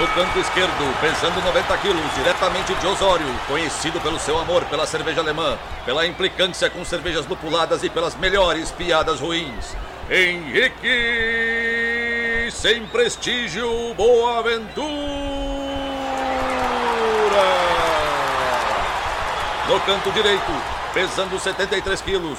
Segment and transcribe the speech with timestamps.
[0.00, 5.20] No canto esquerdo, pesando 90 quilos, diretamente de Osório, conhecido pelo seu amor pela cerveja
[5.20, 9.76] alemã, pela implicância com cervejas lupuladas e pelas melhores piadas ruins.
[10.08, 10.88] Henrique,
[12.50, 14.80] sem prestígio, Boaventura.
[19.68, 20.50] No canto direito,
[20.94, 22.38] pesando 73 quilos,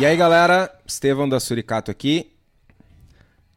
[0.00, 2.30] E aí, galera, Estevão da Suricato aqui.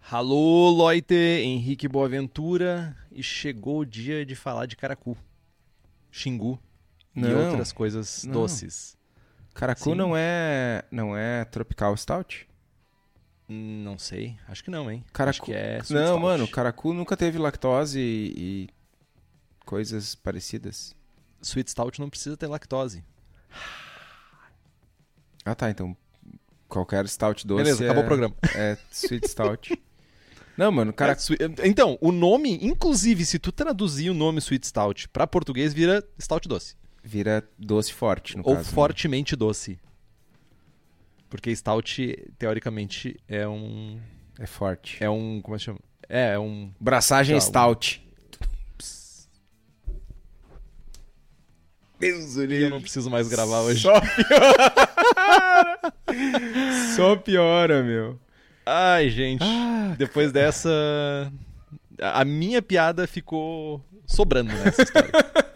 [0.09, 5.15] Alô, Loite, Henrique Boaventura, e chegou o dia de falar de caracu,
[6.11, 6.59] xingu
[7.15, 8.33] e Não, outras coisas não.
[8.33, 8.97] doces.
[9.53, 9.95] Caracu Sim.
[9.95, 12.47] não é não é tropical stout?
[13.47, 15.03] Não sei, acho que não, hein?
[15.13, 16.21] Caracu- Acho que é não, stout.
[16.21, 18.69] mano, caracu nunca teve lactose e, e
[19.65, 20.95] coisas parecidas.
[21.41, 23.03] Sweet stout não precisa ter lactose.
[25.45, 25.95] Ah, tá, então
[26.71, 28.35] qualquer stout doce Beleza, é, acabou o programa.
[28.55, 29.77] é sweet stout.
[30.57, 31.61] não, mano, Cara, caracu...
[31.63, 36.47] então, o nome, inclusive, se tu traduzir o nome sweet stout pra português, vira stout
[36.47, 36.75] doce.
[37.03, 38.67] vira doce forte, no ou caso.
[38.69, 38.73] né?
[38.73, 39.77] fortemente doce.
[41.29, 43.99] Porque stout, teoricamente, é um...
[44.39, 44.97] É forte.
[45.03, 45.41] É um...
[45.41, 45.79] Como é que chama?
[46.09, 46.71] É, é um...
[46.79, 48.05] Braçagem stout.
[52.01, 53.81] Deus, eu não preciso mais gravar hoje.
[53.81, 55.93] Só piora.
[56.95, 58.19] Só piora, meu.
[58.65, 59.43] Ai, gente.
[59.43, 61.31] Ah, Depois dessa.
[62.01, 65.11] A minha piada ficou sobrando nessa história.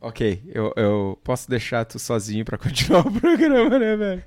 [0.00, 4.24] Ok, eu, eu posso deixar tu sozinho pra continuar o programa, né, velho?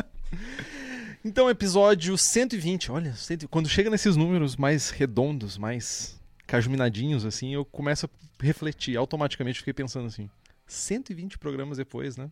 [1.22, 2.90] então, episódio 120.
[2.90, 8.08] Olha, 100 quando chega nesses números mais redondos, mais cajuminadinhos, assim, eu começo a
[8.40, 8.96] refletir.
[8.96, 10.28] Automaticamente fiquei pensando assim:
[10.66, 12.30] 120 programas depois, né?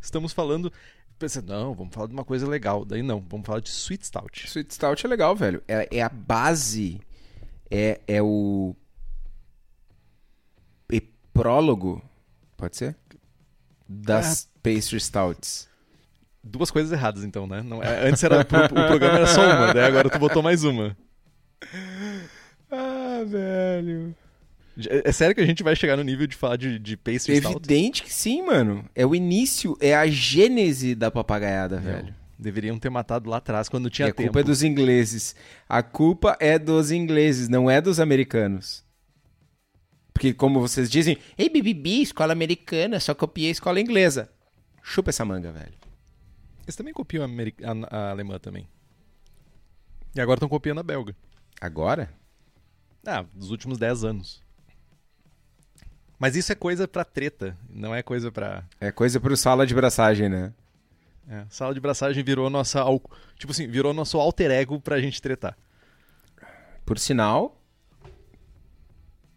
[0.00, 0.72] Estamos falando.
[1.18, 2.84] Pensando, não, vamos falar de uma coisa legal.
[2.84, 4.46] Daí não, vamos falar de Sweet Stout.
[4.48, 5.62] Sweet Stout é legal, velho.
[5.68, 7.00] É, é a base,
[7.70, 8.74] é, é o
[10.90, 11.00] e
[11.32, 12.02] prólogo,
[12.56, 12.96] pode ser?
[13.88, 15.68] Das Pastry Stouts.
[16.42, 17.62] Duas coisas erradas, então, né?
[17.62, 20.96] Não, é- antes era, o programa era só uma, daí agora tu botou mais uma.
[22.70, 24.14] Ah, velho.
[24.78, 27.36] É é sério que a gente vai chegar no nível de falar de, de pastry
[27.38, 27.56] stout?
[27.56, 28.84] Evidente que sim, mano.
[28.94, 32.14] É o início, é a gênese da papagaiada, velho.
[32.38, 34.28] Deveriam ter matado lá atrás, quando tinha E a tempo.
[34.28, 35.36] culpa é dos ingleses.
[35.68, 38.82] A culpa é dos ingleses, não é dos americanos.
[40.12, 44.28] Porque, como vocês dizem, ei, bibibi, escola americana, só copiei a escola inglesa.
[44.82, 45.72] Chupa essa manga, velho.
[46.64, 48.68] Eles também copiam a, ameri- a- a alemã também.
[50.14, 51.14] E agora estão copiando a belga.
[51.60, 52.12] Agora?
[53.06, 54.41] Ah, dos últimos 10 anos.
[56.22, 58.62] Mas isso é coisa pra treta, não é coisa pra...
[58.80, 60.52] É coisa pro sala de braçagem, né?
[61.28, 62.84] é, sala de braçagem virou nossa...
[63.36, 65.58] Tipo assim, virou nosso alter ego pra gente tretar.
[66.86, 67.60] Por sinal,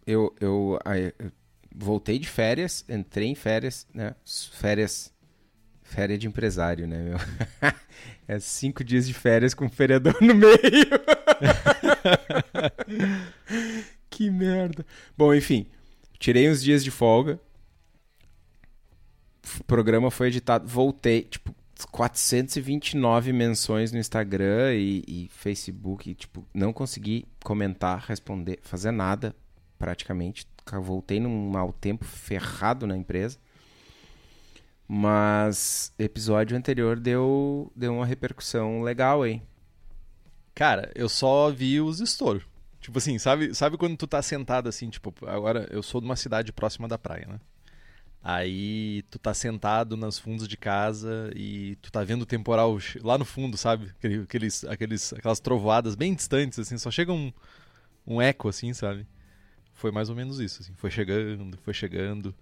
[0.06, 0.78] eu, eu,
[1.18, 1.32] eu
[1.74, 4.14] voltei de férias, entrei em férias, né?
[4.52, 5.12] Férias.
[5.82, 7.18] Férias de empresário, né, meu?
[8.28, 10.54] é cinco dias de férias com feriador no meio.
[14.08, 14.86] que merda.
[15.16, 15.68] Bom, enfim,
[16.26, 17.38] tirei uns dias de folga.
[19.60, 21.54] O programa foi editado, voltei, tipo,
[21.92, 29.36] 429 menções no Instagram e, e Facebook, e, tipo, não consegui comentar, responder, fazer nada,
[29.78, 30.48] praticamente.
[30.82, 33.38] Voltei num mau tempo ferrado na empresa.
[34.88, 39.40] Mas episódio anterior deu, deu uma repercussão legal aí.
[40.56, 42.55] Cara, eu só vi os estouros.
[42.86, 46.14] Tipo assim, sabe, sabe quando tu tá sentado assim, tipo, agora eu sou de uma
[46.14, 47.40] cidade próxima da praia, né?
[48.22, 53.18] Aí tu tá sentado nos fundos de casa e tu tá vendo o temporal lá
[53.18, 53.86] no fundo, sabe?
[53.98, 57.32] Aquele- Aqueles, aqueles, aquelas trovoadas bem distantes, assim, só chega um,
[58.06, 59.04] um eco, assim, sabe?
[59.74, 60.72] Foi mais ou menos isso, assim.
[60.76, 62.32] Foi chegando, foi chegando.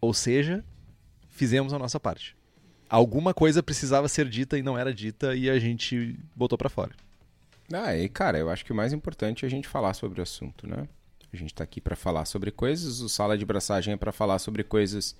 [0.00, 0.64] Ou seja,
[1.28, 2.34] fizemos a nossa parte.
[2.88, 6.92] Alguma coisa precisava ser dita e não era dita e a gente botou pra fora.
[7.72, 10.22] Ah, e cara, eu acho que o mais importante é a gente falar sobre o
[10.22, 10.88] assunto, né?
[11.32, 14.38] A gente tá aqui pra falar sobre coisas, o Sala de Braçagem é pra falar
[14.38, 15.16] sobre coisas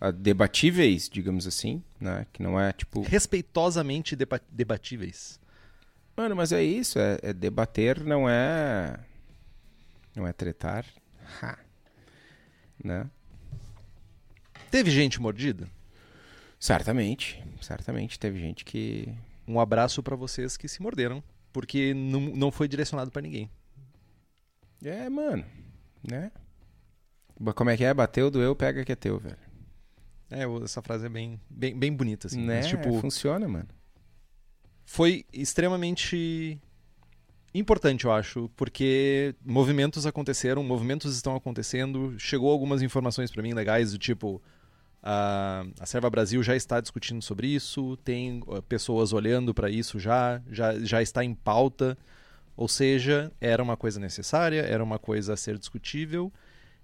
[0.00, 2.26] ah, debatíveis, digamos assim, né?
[2.32, 3.02] Que não é tipo.
[3.02, 5.40] respeitosamente deba- debatíveis.
[6.16, 8.98] Mano, mas é isso, é, é debater não é.
[10.14, 10.84] Não é tretar.
[11.42, 11.58] Ha.
[12.84, 13.08] Né?
[14.70, 15.68] Teve gente mordida?
[16.60, 19.08] Certamente, certamente teve gente que.
[19.48, 21.22] Um abraço pra vocês que se morderam,
[21.52, 23.50] porque não, não foi direcionado pra ninguém.
[24.84, 25.44] É, mano,
[26.08, 26.32] né?
[27.54, 27.92] Como é que é?
[27.92, 29.36] Bateu, doeu, pega que é teu, velho.
[30.30, 32.40] É, essa frase é bem, bem, bem bonita, assim.
[32.44, 32.56] né?
[32.56, 33.68] Mas, tipo, Funciona, mano.
[34.84, 36.58] foi extremamente
[37.54, 43.92] importante, eu acho, porque movimentos aconteceram, movimentos estão acontecendo, chegou algumas informações pra mim legais
[43.92, 44.42] do tipo
[45.02, 50.40] a, a Serva Brasil já está discutindo sobre isso, tem pessoas olhando pra isso já,
[50.50, 51.98] já, já está em pauta,
[52.56, 56.32] ou seja, era uma coisa necessária, era uma coisa a ser discutível,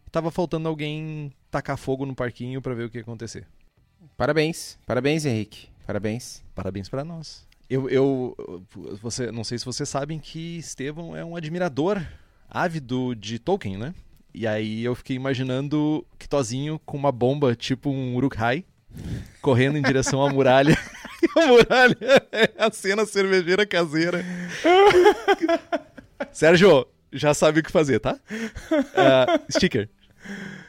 [0.07, 3.47] estava faltando alguém tacar fogo no parquinho pra ver o que ia acontecer.
[4.17, 5.69] Parabéns, parabéns, Henrique.
[5.87, 6.45] Parabéns.
[6.55, 7.47] Parabéns pra nós.
[7.71, 8.65] Eu, eu,
[9.01, 12.05] você, não sei se vocês sabem que Estevão é um admirador
[12.49, 13.95] ávido de Tolkien, né?
[14.35, 18.65] E aí eu fiquei imaginando Kitozinho com uma bomba, tipo um Uruk-hai,
[19.41, 20.77] correndo em direção à muralha.
[21.21, 21.97] E a muralha
[22.31, 24.25] é a cena cervejeira caseira.
[26.31, 28.21] Sérgio, já sabe o que fazer, tá?
[28.95, 29.89] Ah, sticker.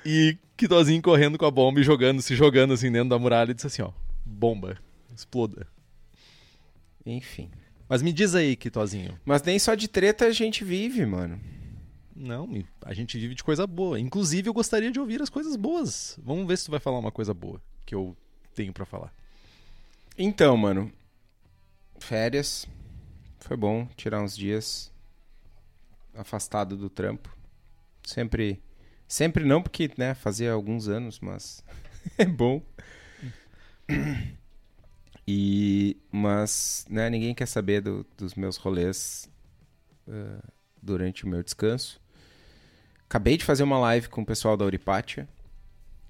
[0.03, 3.53] E Kitozinho correndo com a bomba e jogando, se jogando assim dentro da muralha e
[3.53, 3.91] disse assim, ó,
[4.25, 4.77] bomba,
[5.15, 5.67] exploda.
[7.05, 7.51] Enfim.
[7.87, 9.19] Mas me diz aí, Kitozinho.
[9.23, 11.39] Mas nem só de treta a gente vive, mano.
[12.21, 12.49] Não,
[12.83, 13.97] a gente vive de coisa boa.
[13.97, 16.19] Inclusive, eu gostaria de ouvir as coisas boas.
[16.21, 18.13] Vamos ver se tu vai falar uma coisa boa que eu
[18.53, 19.13] tenho pra falar.
[20.17, 20.91] Então, mano.
[21.97, 22.67] Férias.
[23.39, 24.91] Foi bom tirar uns dias
[26.13, 27.33] afastado do trampo.
[28.03, 28.61] Sempre.
[29.07, 31.63] Sempre não, porque, né, fazia alguns anos, mas
[32.17, 32.61] é bom.
[35.27, 35.95] E.
[36.11, 39.29] Mas, né, ninguém quer saber do- dos meus rolês
[40.07, 40.41] eh,
[40.81, 42.01] durante o meu descanso.
[43.09, 45.27] Acabei de fazer uma live com o pessoal da Auripatia.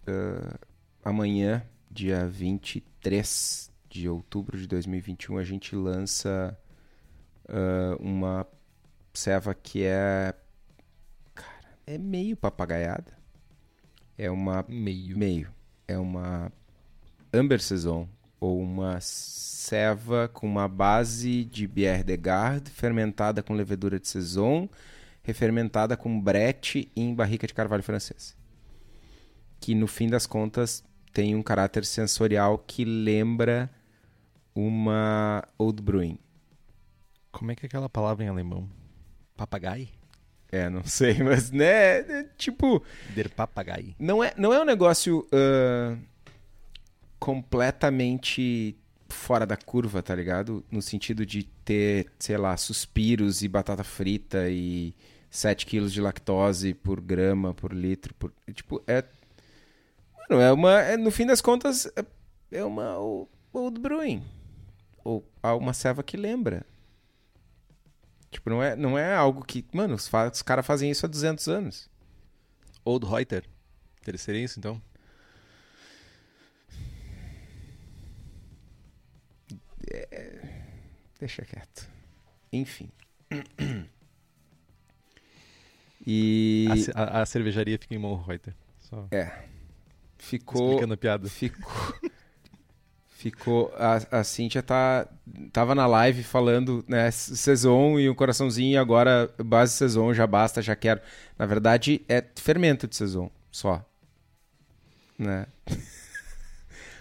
[0.06, 0.58] Eh,
[1.02, 6.60] amanhã, dia 23 de outubro de 2021, a gente lança
[7.48, 8.46] ah, uma
[9.14, 10.34] serva que é.
[11.34, 13.18] Cara, é meio papagaiada.
[14.18, 14.66] É uma.
[14.68, 15.18] Meio.
[15.18, 15.50] Meio.
[15.88, 16.52] É uma
[17.34, 18.10] Amber Saison.
[18.42, 24.70] Ou uma ceva com uma base de Bière de Garde, fermentada com levedura de Saison,
[25.30, 28.36] refermentada com brete em barrica de carvalho francês.
[29.60, 30.84] Que no fim das contas
[31.14, 33.70] tem um caráter sensorial que lembra
[34.56, 36.18] uma Old Bruin.
[37.32, 38.70] Como é que é aquela palavra em alemão?
[39.38, 39.90] Papagai?
[40.52, 42.84] É, não sei, mas né, é, tipo,
[43.14, 43.96] Der Papagai.
[44.00, 45.96] não é, não é um negócio ah,
[47.20, 48.76] completamente
[49.08, 50.64] fora da curva, tá ligado?
[50.72, 54.94] No sentido de ter, sei lá, suspiros e batata frita e
[55.30, 59.04] 7 quilos de lactose por grama, por litro, por, tipo, é
[60.30, 62.06] mano, é uma, é, no fim das contas é,
[62.52, 62.98] é uma
[63.54, 64.24] Old Bruin.
[65.04, 66.66] Ou há uma serva que lembra.
[68.32, 71.10] Tipo, não é, não é algo que, mano, os, fa- os caras fazem isso há
[71.10, 71.90] 200 anos.
[72.86, 73.44] Old Reuter.
[74.18, 74.82] Seria isso, então?
[81.20, 81.88] Deixa quieto.
[82.52, 82.90] Enfim.
[86.12, 88.56] E A, a- a cervejaria fica em Monreuter.
[88.80, 89.08] Só
[90.18, 91.30] ficou explicando a piada.
[91.30, 91.72] ficou
[93.10, 95.08] ficou a, a Cíntia tá
[95.52, 100.62] tava na live falando, né, Saison e um coraçãozinho, e agora base Saison já basta,
[100.62, 101.02] já quero.
[101.38, 103.86] Na verdade é fermento de Saison, só.
[105.18, 105.46] Né?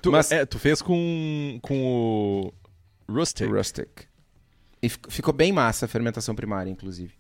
[0.00, 1.82] Tu, Mas- é, tu fez com, com
[3.08, 3.48] o Rustic.
[3.50, 3.88] Rustic.
[4.80, 7.14] E fic- ficou bem massa a fermentação primária, inclusive.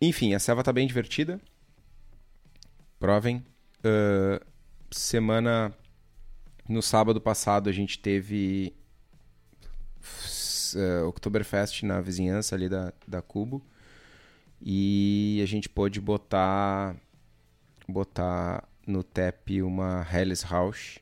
[0.00, 1.40] Enfim, a selva tá bem divertida.
[2.98, 3.44] Provem.
[3.84, 4.40] Ahn,
[4.90, 5.74] semana.
[6.68, 8.74] No sábado passado a gente teve.
[10.74, 13.64] Uh, Oktoberfest na vizinhança ali da, da Cubo.
[14.60, 16.96] E a gente pôde botar.
[17.88, 20.98] Botar no TEP uma Helles Rausch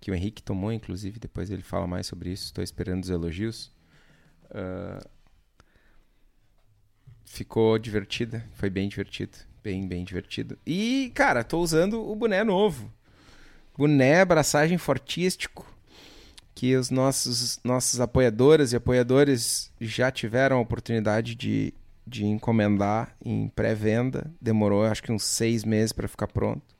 [0.00, 2.44] que o Henrique tomou, inclusive, depois ele fala mais sobre isso.
[2.46, 3.72] Estou esperando os elogios.
[4.50, 5.04] Ah,
[7.28, 10.58] ficou divertida, foi bem divertido, bem, bem divertido.
[10.66, 12.92] E, cara, tô usando o boné novo.
[13.76, 15.66] Boné, abraçagem fortístico,
[16.54, 21.72] que os nossos, nossos apoiadoras e apoiadores já tiveram a oportunidade de,
[22.06, 24.30] de encomendar em pré-venda.
[24.40, 26.78] Demorou, acho que uns seis meses para ficar pronto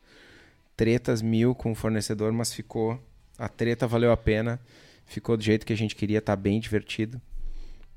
[0.79, 3.03] tretas mil com o fornecedor, mas ficou.
[3.37, 4.61] A treta valeu a pena.
[5.05, 7.21] Ficou do jeito que a gente queria, tá bem divertido.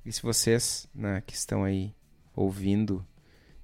[0.03, 1.93] E se vocês, né, que estão aí
[2.41, 3.05] ouvindo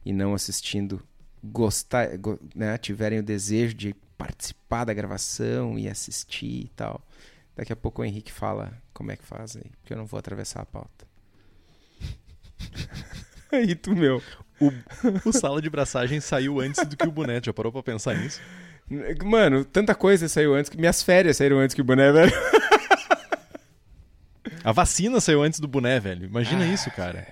[0.06, 1.02] e não assistindo
[1.44, 7.02] gostar, go- né, tiverem o desejo de participar da gravação e assistir e tal.
[7.56, 10.20] Daqui a pouco o Henrique fala como é que faz aí, porque eu não vou
[10.20, 11.06] atravessar a pauta.
[13.52, 14.22] aí tu, meu.
[15.26, 17.40] O sala de braçagem saiu antes do que o boné.
[17.44, 18.42] Já parou pra pensar nisso?
[19.24, 22.32] Mano, tanta coisa saiu antes que minhas férias saíram antes que o boné, velho.
[24.64, 26.26] A vacina saiu antes do boné, velho.
[26.26, 27.28] Imagina Ah, isso, cara.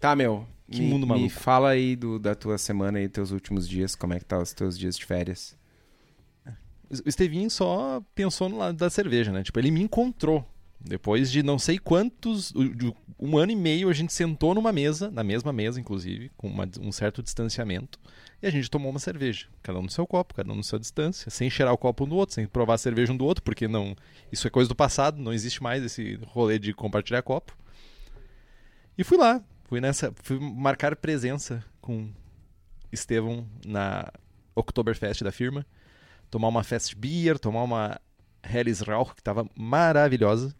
[0.00, 0.46] Tá, meu.
[0.70, 1.30] Que me, mundo Me maluco.
[1.30, 4.52] fala aí do, da tua semana e teus últimos dias, como é que tá os
[4.52, 5.56] teus dias de férias?
[7.04, 9.42] O Estevinho só pensou no lado da cerveja, né?
[9.42, 10.44] Tipo, ele me encontrou.
[10.80, 12.52] Depois de não sei quantos.
[12.52, 16.48] de Um ano e meio a gente sentou numa mesa, na mesma mesa, inclusive, com
[16.48, 17.98] uma- um certo distanciamento,
[18.42, 19.46] e a gente tomou uma cerveja.
[19.62, 22.08] Cada um no seu copo, cada um na sua distância, sem cheirar o copo um
[22.08, 23.96] do outro, sem provar a cerveja um do outro, porque não.
[24.30, 27.56] Isso é coisa do passado, não existe mais esse rolê de compartilhar copo.
[28.98, 30.12] E fui lá, fui nessa.
[30.22, 32.10] Fui marcar presença com
[32.92, 34.10] Estevão na
[34.54, 35.64] Oktoberfest da firma
[36.30, 38.00] tomar uma Fest Beer, tomar uma
[38.42, 40.54] Helles Rauch, que tava maravilhosa,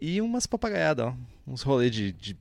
[0.00, 1.14] e umas papagaiadas, ó.
[1.46, 2.36] Uns rolês de, de-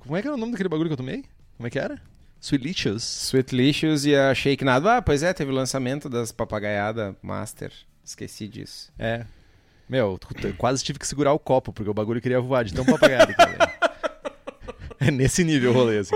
[0.00, 1.24] Como é que era o nome daquele bagulho que eu tomei?
[1.56, 2.00] Como é que era?
[2.40, 3.02] Sweetlicious.
[3.04, 4.96] Sweetlicious e a Shake Nada.
[4.96, 7.72] Ah, pois é, teve o lançamento das papagaiada Master.
[8.04, 8.92] Esqueci disso.
[8.98, 9.24] É.
[9.88, 10.18] Meu,
[10.58, 13.32] quase tive que segurar o copo, porque o bagulho queria voar de tão papagaiado.
[15.06, 16.14] É nesse nível o rolê, assim.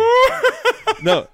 [1.03, 1.27] Não.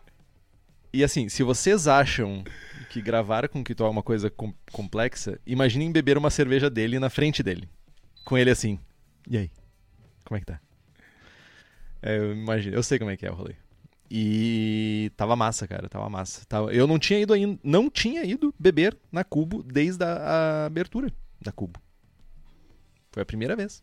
[0.92, 2.44] E assim, se vocês acham
[2.90, 6.98] que gravar com o Kitó é uma coisa com- complexa, imaginem beber uma cerveja dele
[6.98, 7.68] na frente dele.
[8.24, 8.78] Com ele assim.
[9.28, 9.50] E aí?
[10.24, 10.60] Como é que tá?
[12.02, 13.54] É, eu imagino, eu sei como é que é o rolê.
[14.10, 16.44] E tava massa, cara, tava massa.
[16.46, 20.66] Tava- Eu não tinha ido ainda, não tinha ido beber na Cubo desde a, a
[20.66, 21.80] abertura da Cubo.
[23.10, 23.82] Foi a primeira vez.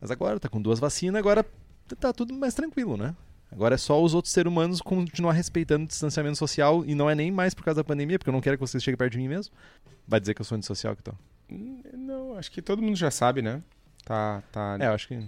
[0.00, 1.44] Mas agora tá com duas vacinas, agora
[1.96, 3.14] tá tudo mais tranquilo, né?
[3.52, 7.14] Agora é só os outros seres humanos continuar respeitando o distanciamento social e não é
[7.14, 9.18] nem mais por causa da pandemia, porque eu não quero que vocês cheguem perto de
[9.18, 9.52] mim mesmo.
[10.06, 11.18] Vai dizer que eu sou antissocial, que tal?
[11.50, 13.60] Hum, Não, acho que todo mundo já sabe, né?
[14.04, 15.20] Tá, tá É, eu acho que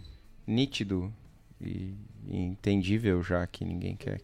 [0.46, 1.12] nítido
[1.60, 1.94] e,
[2.26, 4.20] e entendível já que ninguém quer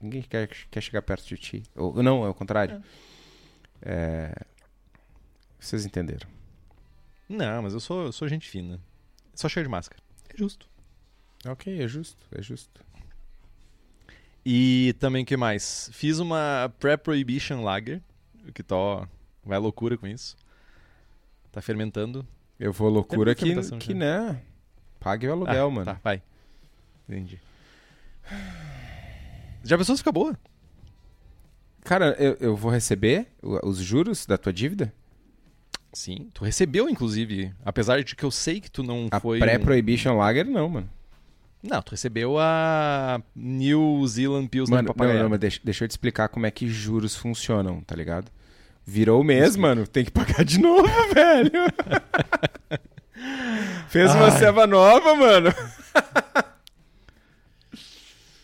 [0.00, 1.62] ninguém quer, quer chegar perto de ti.
[1.76, 2.82] Ou não, é o contrário.
[3.82, 4.34] É,
[5.58, 6.28] Vocês entenderam.
[7.28, 8.80] não, mas eu sou, eu sou gente fina.
[9.34, 10.02] Só cheio de máscara.
[10.28, 10.68] É justo.
[11.46, 12.84] Ok, é justo, é justo.
[14.44, 15.90] E também, que mais?
[15.92, 18.00] Fiz uma Pré-Prohibition Lager,
[18.48, 19.06] o que tó
[19.44, 20.36] vai à loucura com isso.
[21.52, 22.26] Tá fermentando.
[22.58, 24.40] Eu vou loucura que, que né?
[24.98, 25.84] Pague o aluguel, Ah, mano.
[25.86, 26.22] Tá, vai.
[27.08, 27.40] Entendi.
[29.64, 30.38] Já pensou se fica boa?
[31.82, 34.92] Cara, eu, eu vou receber os juros da tua dívida?
[35.92, 36.30] Sim.
[36.32, 39.38] Tu recebeu, inclusive, apesar de que eu sei que tu não A foi...
[39.38, 40.90] um- pré-prohibition lager, não, mano.
[41.62, 45.90] Não, tu recebeu a New Zealand Pilsner Mano, não, não, mas deixa, deixa eu te
[45.92, 48.30] explicar como é que juros funcionam, tá ligado?
[48.86, 49.86] Virou o mês, mano.
[49.86, 51.52] Tem que pagar de novo, velho.
[53.88, 55.54] Fez uma ceva nova, mano.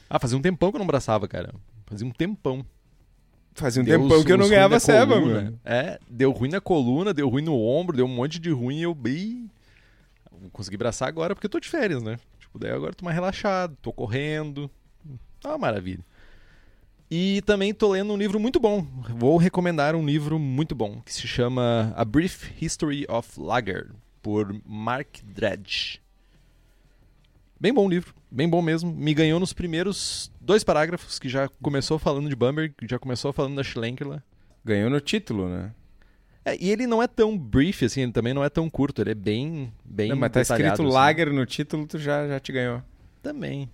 [0.08, 1.54] Ah, fazia um tempão que eu não abraçava, cara.
[1.86, 2.64] Fazia um tempão.
[3.54, 5.34] Fazia um Deu tempão que eu não ganhava ceva, coluna.
[5.34, 5.60] mano.
[5.64, 8.82] É, deu ruim na coluna, deu ruim no ombro, deu um monte de ruim e
[8.82, 9.50] eu bem.
[10.52, 12.18] Consegui abraçar agora porque eu tô de férias, né?
[12.58, 14.70] Daí agora tô mais relaxado, tô correndo.
[15.40, 16.04] Tá uma maravilha.
[17.10, 18.84] E também tô lendo um livro muito bom.
[19.14, 24.54] Vou recomendar um livro muito bom que se chama A Brief History of Lager, por
[24.64, 26.00] Mark Dredge.
[27.60, 28.92] Bem bom livro, bem bom mesmo.
[28.92, 33.54] Me ganhou nos primeiros dois parágrafos, que já começou falando de Bamberg, já começou falando
[33.54, 34.22] da Schlenkerla.
[34.64, 35.72] Ganhou no título, né?
[36.46, 39.10] É, e ele não é tão brief, assim, ele também não é tão curto, ele
[39.10, 40.86] é bem, bem Não, mas tá escrito assim.
[40.86, 42.80] lager no título, tu já, já te ganhou.
[43.20, 43.68] Também,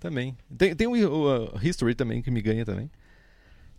[0.00, 0.36] também.
[0.58, 2.90] Tem, tem o, o, uh, History também, que me ganha também.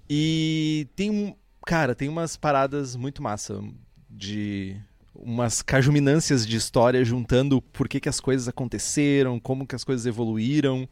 [0.09, 1.35] E tem um...
[1.65, 3.61] Cara, tem umas paradas muito massa
[4.09, 4.77] de...
[5.13, 10.05] Umas cajuminâncias de história juntando por que, que as coisas aconteceram, como que as coisas
[10.05, 10.87] evoluíram.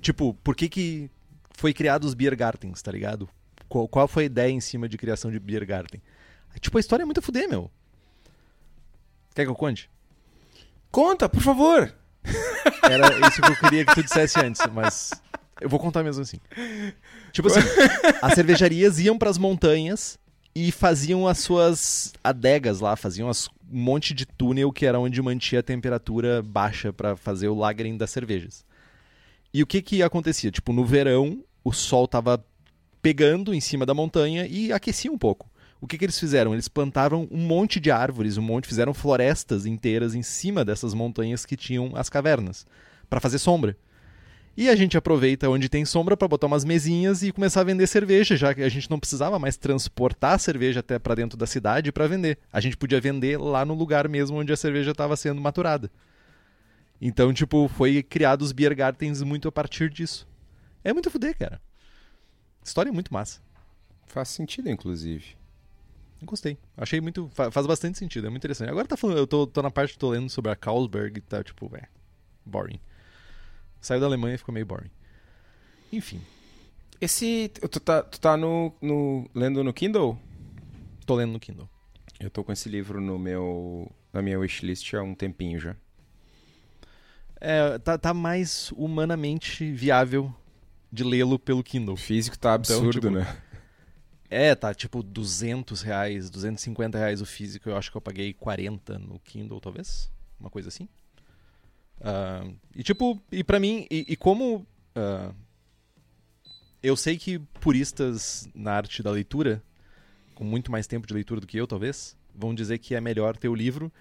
[0.00, 1.08] Tipo, por que que
[1.56, 3.28] foi criado os Beer Gardens, tá ligado?
[3.68, 6.02] Qual, qual foi a ideia em cima de criação de Beer Garden?
[6.60, 7.70] Tipo, a história é muito a fuder, meu.
[9.34, 9.90] Quer que eu conte?
[10.90, 11.94] Conta, por favor.
[12.82, 15.10] Era isso que eu queria que tu dissesse antes, mas
[15.60, 16.38] eu vou contar mesmo assim.
[17.32, 17.60] Tipo assim,
[18.22, 20.18] as cervejarias iam pras montanhas
[20.54, 25.20] e faziam as suas adegas lá, faziam as- um monte de túnel que era onde
[25.20, 28.64] mantinha a temperatura baixa pra fazer o lagering das cervejas.
[29.52, 30.50] E o que que acontecia?
[30.50, 32.42] Tipo, no verão, o sol tava
[33.02, 35.48] pegando em cima da montanha e aquecia um pouco.
[35.86, 36.52] O que que eles fizeram?
[36.52, 41.46] Eles plantaram um monte de árvores, um monte, fizeram florestas inteiras em cima dessas montanhas
[41.46, 42.66] que tinham as cavernas,
[43.08, 43.76] Pra fazer sombra.
[44.56, 47.86] E a gente aproveita onde tem sombra para botar umas mesinhas e começar a vender
[47.86, 51.46] cerveja, já que a gente não precisava mais transportar a cerveja até para dentro da
[51.46, 52.36] cidade para vender.
[52.52, 55.88] A gente podia vender lá no lugar mesmo onde a cerveja estava sendo maturada.
[57.00, 60.26] Então, tipo, foi criado os beer gardens muito a partir disso.
[60.82, 61.60] É muito fuder, cara.
[62.64, 63.40] História é muito massa.
[64.08, 65.36] Faz sentido, inclusive.
[66.26, 66.58] Gostei.
[66.76, 67.30] Achei muito.
[67.30, 68.68] Faz bastante sentido, é muito interessante.
[68.68, 71.22] Agora tá falando, eu tô, tô na parte que tô lendo sobre a Carlsberg e
[71.22, 71.88] tá, tipo, é.
[72.44, 72.78] Boring.
[73.80, 74.90] Saiu da Alemanha e ficou meio boring.
[75.92, 76.20] Enfim.
[77.00, 77.48] Esse.
[77.48, 79.30] Tu tá, tu tá no, no.
[79.34, 80.18] lendo no Kindle?
[81.04, 81.68] Tô lendo no Kindle.
[82.18, 83.90] Eu tô com esse livro no meu.
[84.12, 85.76] na minha wishlist há um tempinho já.
[87.40, 90.34] É, tá, tá mais humanamente viável
[90.90, 91.94] de lê-lo pelo Kindle.
[91.94, 93.42] O físico tá então, absurdo, então, tipo, né?
[94.28, 97.68] É, tá tipo 200 reais, 250 reais o físico.
[97.68, 100.10] Eu acho que eu paguei 40 no Kindle, talvez.
[100.38, 100.88] Uma coisa assim.
[101.98, 104.66] Uh, e tipo, e para mim, e, e como
[104.96, 105.34] uh,
[106.82, 109.62] eu sei que puristas na arte da leitura,
[110.34, 113.36] com muito mais tempo de leitura do que eu, talvez, vão dizer que é melhor
[113.36, 113.92] ter o livro,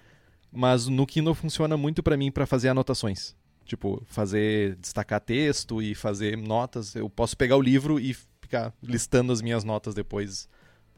[0.51, 3.35] mas no Kindle funciona muito para mim para fazer anotações.
[3.65, 6.95] Tipo, fazer destacar texto e fazer notas.
[6.95, 10.47] Eu posso pegar o livro e ficar listando as minhas notas depois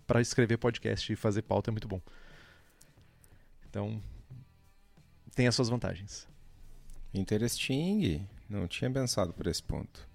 [0.05, 2.01] para escrever podcast e fazer pauta é muito bom.
[3.69, 4.01] Então,
[5.33, 6.27] tem as suas vantagens.
[7.13, 8.27] Interesting.
[8.49, 10.07] Não tinha pensado por esse ponto.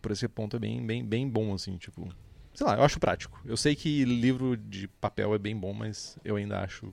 [0.00, 2.08] Por esse ponto é bem, bem, bem bom, assim, tipo.
[2.54, 3.40] Sei lá, eu acho prático.
[3.44, 6.92] Eu sei que livro de papel é bem bom, mas eu ainda acho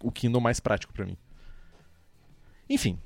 [0.00, 1.16] o Kindle mais prático para mim.
[2.68, 2.98] Enfim,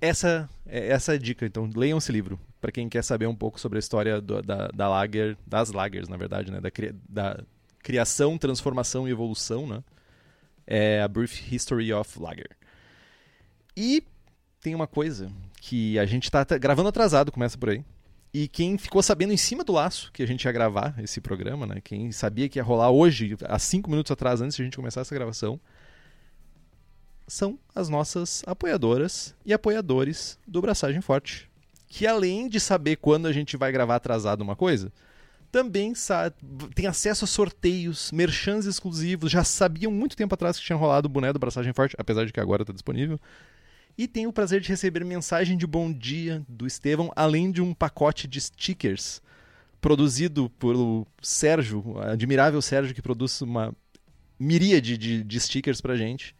[0.00, 1.46] essa é essa é a dica.
[1.46, 4.68] Então, leiam esse livro para quem quer saber um pouco sobre a história do, da,
[4.68, 6.60] da lager, das lagers, na verdade, né?
[6.60, 6.70] Da,
[7.08, 7.44] da
[7.82, 9.82] criação, transformação e evolução, né?
[10.66, 12.50] É a Brief History of Lager.
[13.76, 14.02] E
[14.60, 17.84] tem uma coisa que a gente está gravando atrasado, começa por aí.
[18.32, 21.66] E quem ficou sabendo em cima do laço que a gente ia gravar esse programa,
[21.66, 21.80] né?
[21.82, 25.00] Quem sabia que ia rolar hoje, há cinco minutos atrás, antes de a gente começar
[25.00, 25.58] essa gravação,
[27.26, 31.47] são as nossas apoiadoras e apoiadores do Braçagem Forte.
[31.88, 34.92] Que além de saber quando a gente vai gravar atrasado uma coisa,
[35.50, 35.94] também
[36.74, 41.10] tem acesso a sorteios, merchans exclusivos, já sabiam muito tempo atrás que tinha rolado o
[41.10, 43.18] boné do Braçagem Forte, apesar de que agora está disponível.
[43.96, 47.74] E tenho o prazer de receber mensagem de bom dia do Estevão, além de um
[47.74, 49.20] pacote de stickers
[49.80, 53.74] produzido pelo Sérgio, admirável Sérgio, que produz uma
[54.38, 56.34] miríade de, de stickers pra gente.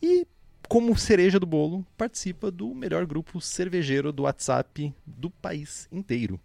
[0.00, 0.26] E,
[0.74, 6.40] como cereja do bolo, participa do melhor grupo cervejeiro do WhatsApp do país inteiro.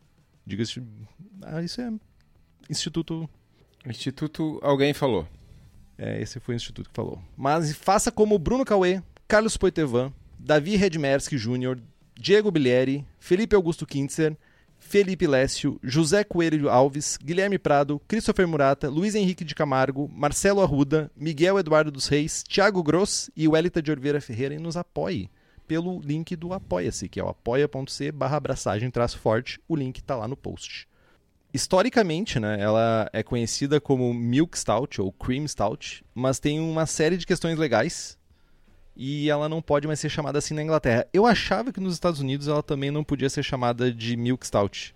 [0.45, 0.83] Diga-se.
[1.41, 1.91] Ah, isso é.
[2.69, 3.27] Instituto.
[3.83, 4.59] Instituto.
[4.61, 5.27] Alguém falou.
[5.97, 7.19] É, esse foi o instituto que falou.
[7.35, 11.79] Mas faça como Bruno Cauê, Carlos Poitevin, Davi Redmerski Jr.,
[12.13, 14.37] Diego Bilieri, Felipe Augusto Kintzer,
[14.79, 21.11] Felipe Lécio, José Coelho Alves, Guilherme Prado, Christopher Murata, Luiz Henrique de Camargo, Marcelo Arruda,
[21.15, 25.29] Miguel Eduardo dos Reis, Thiago Gross e Welita de Oliveira Ferreira e nos apoie
[25.67, 29.59] pelo link do Apoia-se, que é o apoia.c barra abraçagem forte.
[29.67, 30.87] O link está lá no post.
[31.53, 37.17] Historicamente, né, ela é conhecida como Milk Stout ou Cream Stout, mas tem uma série
[37.17, 38.18] de questões legais
[39.01, 41.07] e ela não pode mais ser chamada assim na Inglaterra.
[41.13, 44.93] Eu achava que nos Estados Unidos ela também não podia ser chamada de Milk Stout,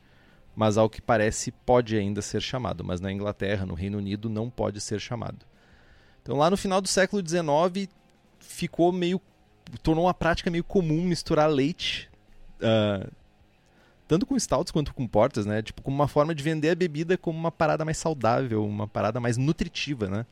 [0.54, 4.50] mas ao que parece pode ainda ser chamado, mas na Inglaterra, no Reino Unido, não
[4.50, 5.46] pode ser chamado.
[6.22, 7.88] Então lá no final do século XIX
[8.42, 9.22] ficou meio
[9.82, 12.10] tornou uma prática meio comum misturar leite
[12.60, 13.10] uh,
[14.06, 15.62] tanto com stouts quanto com portas, né?
[15.62, 19.22] Tipo, como uma forma de vender a bebida como uma parada mais saudável, uma parada
[19.22, 20.26] mais nutritiva, né?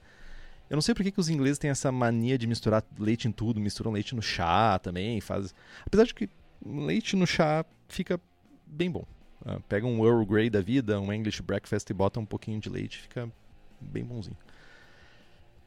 [0.72, 3.32] Eu não sei por que, que os ingleses têm essa mania de misturar leite em
[3.34, 5.54] tudo, misturam leite no chá também, faz.
[5.86, 6.30] Apesar de que
[6.66, 8.18] leite no chá fica
[8.66, 9.04] bem bom.
[9.46, 12.70] Uh, pega um Earl Grey da vida, um English Breakfast e bota um pouquinho de
[12.70, 13.30] leite, fica
[13.82, 14.38] bem bonzinho.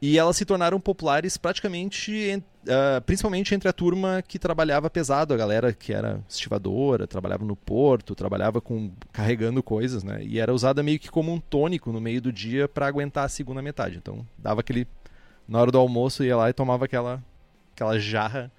[0.01, 5.37] E elas se tornaram populares praticamente, uh, principalmente entre a turma que trabalhava pesado, a
[5.37, 10.23] galera que era estivadora, trabalhava no porto, trabalhava com carregando coisas, né?
[10.23, 13.29] E era usada meio que como um tônico no meio do dia para aguentar a
[13.29, 13.97] segunda metade.
[13.97, 14.87] Então, dava aquele
[15.47, 17.23] na hora do almoço ia lá e tomava aquela
[17.73, 18.51] aquela jarra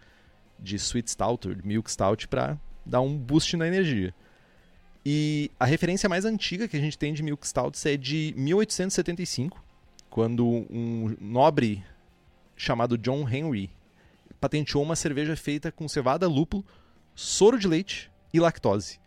[0.58, 4.14] de sweet stout, de milk stout para dar um boost na energia.
[5.04, 9.62] E a referência mais antiga que a gente tem de milk stouts é de 1875
[10.10, 11.84] quando um nobre
[12.56, 13.70] chamado John Henry
[14.40, 16.64] patenteou uma cerveja feita com cevada, lúpulo,
[17.14, 19.00] soro de leite e lactose.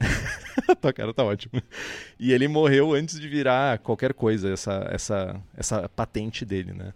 [0.80, 1.60] Tua cara tá ótimo.
[2.18, 6.92] E ele morreu antes de virar qualquer coisa, essa, essa, essa patente dele, né?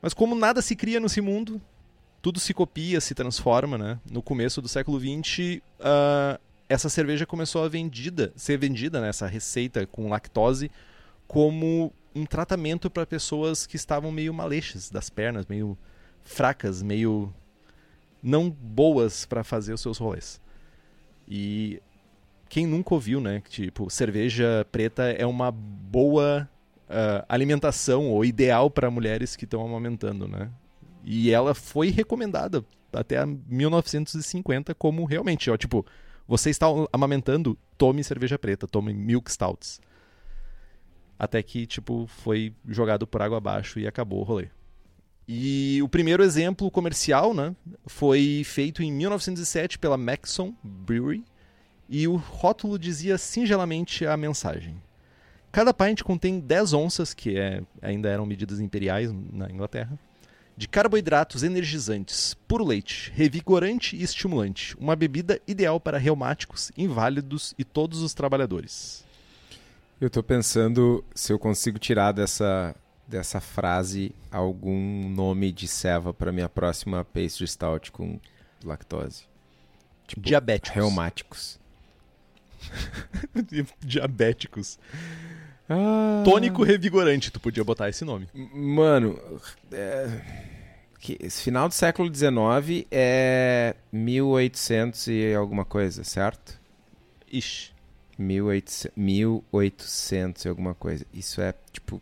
[0.00, 1.60] Mas como nada se cria nesse mundo,
[2.20, 4.00] tudo se copia, se transforma, né?
[4.10, 9.26] No começo do século XX, uh, essa cerveja começou a vendida, ser vendida, né, essa
[9.26, 10.70] receita com lactose,
[11.26, 15.76] como um tratamento para pessoas que estavam meio maleixas das pernas, meio
[16.24, 17.32] fracas, meio
[18.22, 20.40] não boas para fazer os seus rolês.
[21.26, 21.80] E
[22.48, 26.48] quem nunca ouviu, né, tipo, cerveja preta é uma boa
[26.88, 30.50] uh, alimentação ou ideal para mulheres que estão amamentando, né?
[31.04, 35.84] E ela foi recomendada até 1950 como realmente, ó, tipo,
[36.28, 39.80] você está amamentando, tome cerveja preta, tome milk stouts.
[41.18, 44.48] Até que, tipo, foi jogado por água abaixo e acabou o rolê.
[45.26, 47.54] E o primeiro exemplo comercial, né,
[47.86, 51.24] foi feito em 1907 pela Maxon Brewery,
[51.88, 54.74] e o rótulo dizia singelamente a mensagem:
[55.52, 59.98] Cada pint contém 10 onças, que é, ainda eram medidas imperiais na Inglaterra,
[60.56, 64.76] de carboidratos energizantes, puro leite, revigorante e estimulante.
[64.78, 69.04] Uma bebida ideal para reumáticos, inválidos e todos os trabalhadores.
[70.00, 72.74] Eu estou pensando se eu consigo tirar dessa,
[73.06, 78.18] dessa frase algum nome de ceva para minha próxima pastry stout com
[78.64, 79.24] lactose.
[80.06, 80.74] Tipo, Diabéticos.
[80.74, 81.60] Reumáticos.
[83.80, 84.78] Diabéticos.
[85.68, 86.22] Ah.
[86.24, 88.28] Tônico revigorante, tu podia botar esse nome.
[88.34, 89.18] Mano,
[89.72, 90.20] é...
[91.20, 96.60] esse final do século XIX é 1800 e alguma coisa, certo?
[97.30, 97.72] Ixi.
[98.18, 101.06] 1800, 1800 e alguma coisa.
[101.12, 102.00] Isso é tipo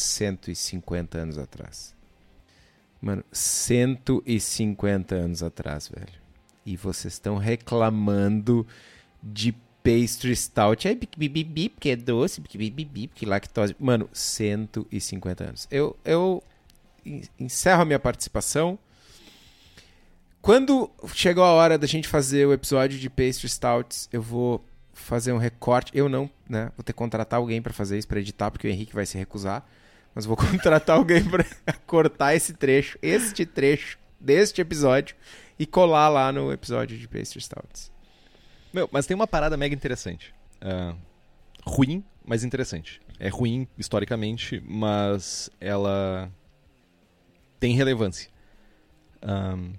[0.00, 1.94] 150 anos atrás.
[3.00, 6.20] Mano, 150 anos atrás, velho.
[6.66, 8.66] E vocês estão reclamando
[9.22, 10.86] de pastry stout.
[10.86, 13.74] Aí, bibi, porque é doce, bibi, porque lactose.
[13.78, 15.66] Mano, 150 anos.
[15.70, 16.42] Eu, eu
[17.38, 18.78] encerro a minha participação.
[20.42, 25.32] Quando chegou a hora da gente fazer o episódio de pastry stouts, eu vou fazer
[25.32, 25.90] um recorte.
[25.94, 26.70] Eu não, né?
[26.76, 29.18] Vou ter que contratar alguém para fazer isso, para editar, porque o Henrique vai se
[29.18, 29.66] recusar.
[30.14, 31.44] Mas vou contratar alguém para
[31.86, 35.16] cortar esse trecho, este trecho deste episódio
[35.58, 37.90] e colar lá no episódio de pastry stouts.
[38.72, 40.34] Meu, mas tem uma parada mega interessante.
[40.62, 40.96] Uh,
[41.64, 43.00] ruim, mas interessante.
[43.18, 46.30] É ruim historicamente, mas ela
[47.58, 48.30] tem relevância.
[49.22, 49.74] Um,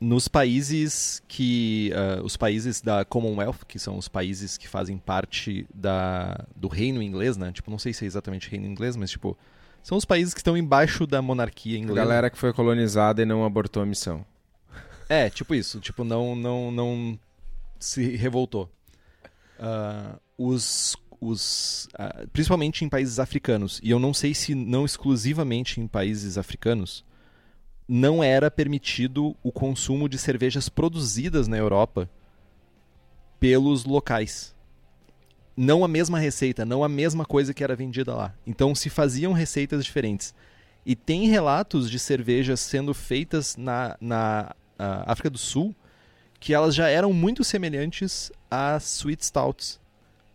[0.00, 5.66] nos países que uh, os países da Commonwealth, que são os países que fazem parte
[5.74, 7.52] da, do reino inglês, né?
[7.52, 9.36] Tipo, não sei se é exatamente reino inglês, mas tipo,
[9.82, 12.00] são os países que estão embaixo da monarquia inglesa.
[12.00, 14.24] A galera que foi colonizada e não abortou a missão.
[15.06, 15.80] É, tipo isso.
[15.80, 17.18] Tipo, não, não, não
[17.78, 18.70] se revoltou.
[19.58, 23.80] Uh, os, os, uh, principalmente em países africanos.
[23.82, 27.04] E eu não sei se não exclusivamente em países africanos,
[27.92, 32.08] não era permitido o consumo de cervejas produzidas na Europa
[33.40, 34.54] pelos locais.
[35.56, 38.32] Não a mesma receita, não a mesma coisa que era vendida lá.
[38.46, 40.32] Então se faziam receitas diferentes.
[40.86, 44.54] E tem relatos de cervejas sendo feitas na, na
[45.04, 45.74] África do Sul
[46.38, 49.80] que elas já eram muito semelhantes às Sweet Stouts.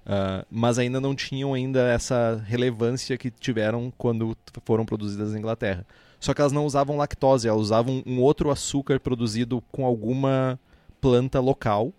[0.06, 5.86] Uh, mas ainda não tinham ainda essa relevância que tiveram quando foram produzidas na Inglaterra.
[6.26, 10.60] Só que elas não usavam lactose, elas usavam um outro açúcar produzido com alguma
[11.00, 11.94] planta local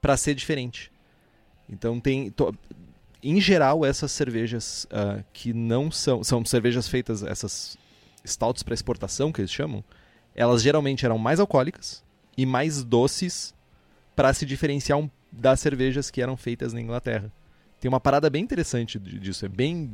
[0.00, 0.92] para ser diferente.
[1.68, 2.54] Então tem, to,
[3.20, 7.76] em geral essas cervejas uh, que não são são cervejas feitas essas
[8.24, 9.82] stouts para exportação que eles chamam,
[10.32, 12.04] elas geralmente eram mais alcoólicas
[12.36, 13.52] e mais doces
[14.14, 17.32] para se diferenciar um, das cervejas que eram feitas na Inglaterra.
[17.80, 19.90] Tem uma parada bem interessante disso, é bem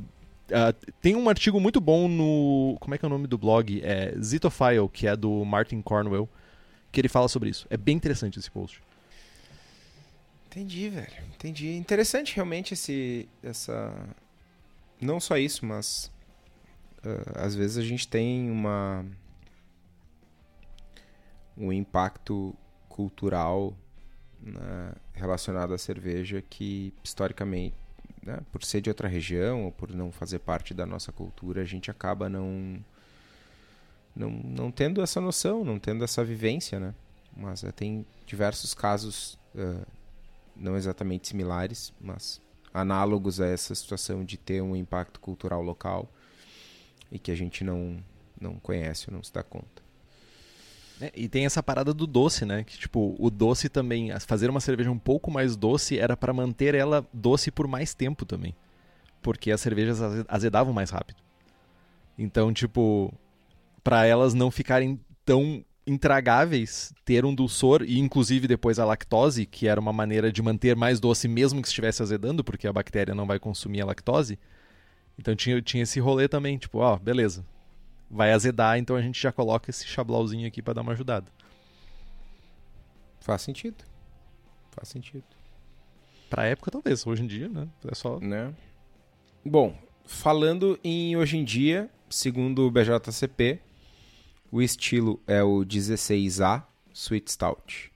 [0.46, 2.76] Uh, tem um artigo muito bom no.
[2.80, 3.80] Como é que é o nome do blog?
[3.82, 6.28] É Zitophile, que é do Martin Cornwell,
[6.92, 7.66] que ele fala sobre isso.
[7.68, 8.80] É bem interessante esse post.
[10.46, 11.24] Entendi, velho.
[11.34, 11.76] Entendi.
[11.76, 13.28] Interessante realmente esse.
[13.42, 13.92] essa.
[15.00, 16.10] Não só isso, mas.
[17.04, 19.04] Uh, às vezes a gente tem uma
[21.56, 22.54] um impacto
[22.88, 23.76] cultural
[24.40, 27.74] né, relacionado à cerveja que historicamente,
[28.26, 31.64] né, por ser de outra região ou por não fazer parte da nossa cultura, a
[31.64, 32.84] gente acaba não
[34.14, 36.94] não, não tendo essa noção, não tendo essa vivência, né?
[37.36, 39.86] Mas uh, tem diversos casos uh,
[40.56, 42.40] não exatamente similares, mas
[42.72, 46.10] análogos a essa situação de ter um impacto cultural local
[47.12, 48.02] e que a gente não
[48.38, 49.85] não conhece ou não se dá conta.
[51.00, 52.64] É, e tem essa parada do doce, né?
[52.64, 56.74] Que tipo, o doce também, fazer uma cerveja um pouco mais doce era para manter
[56.74, 58.54] ela doce por mais tempo também.
[59.22, 61.18] Porque as cervejas azedavam mais rápido.
[62.18, 63.12] Então, tipo,
[63.84, 69.68] para elas não ficarem tão intragáveis, ter um dulçor e inclusive depois a lactose, que
[69.68, 73.26] era uma maneira de manter mais doce mesmo que estivesse azedando, porque a bactéria não
[73.26, 74.38] vai consumir a lactose.
[75.18, 77.44] Então tinha, tinha esse rolê também, tipo, ó, beleza.
[78.10, 81.26] Vai azedar, então a gente já coloca esse chablauzinho aqui para dar uma ajudada.
[83.20, 83.84] Faz sentido.
[84.70, 85.24] Faz sentido.
[86.30, 87.06] Pra época, talvez.
[87.06, 87.68] Hoje em dia, né?
[87.90, 88.20] É só.
[88.20, 88.54] Né?
[89.44, 93.60] Bom, falando em hoje em dia, segundo o BJCP,
[94.50, 97.92] o estilo é o 16A Sweet Stout.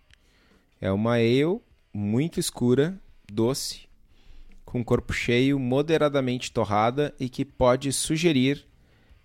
[0.81, 1.61] É uma ale
[1.93, 3.89] muito escura, doce,
[4.65, 8.67] com corpo cheio, moderadamente torrada e que pode sugerir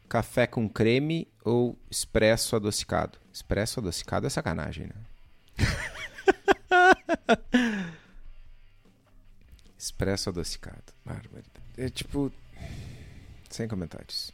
[0.07, 3.17] café com creme ou expresso adocicado.
[3.31, 4.95] Expresso adocicado é sacanagem, né?
[9.77, 10.93] expresso adocicado.
[11.77, 12.31] É tipo.
[13.49, 14.31] Sem comentários.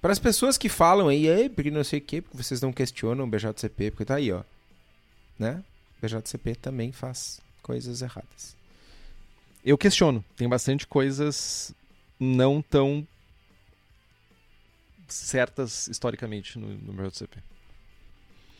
[0.00, 3.24] Para as pessoas que falam aí, porque não sei o que, porque vocês não questionam
[3.24, 4.42] o BJCP, porque tá aí, ó.
[5.38, 5.62] Né?
[6.00, 8.56] BJCP também faz coisas erradas.
[9.64, 10.24] Eu questiono.
[10.36, 11.74] Tem bastante coisas
[12.18, 13.06] não tão
[15.14, 17.38] certas historicamente no, no BJCP.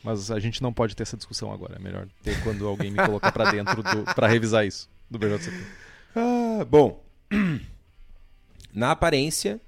[0.02, 1.76] Mas a gente não pode ter essa discussão agora.
[1.76, 3.82] É melhor ter quando alguém me colocar para dentro
[4.14, 5.56] para revisar isso do BJCP.
[6.16, 7.02] Ah, bom,
[8.72, 9.60] na aparência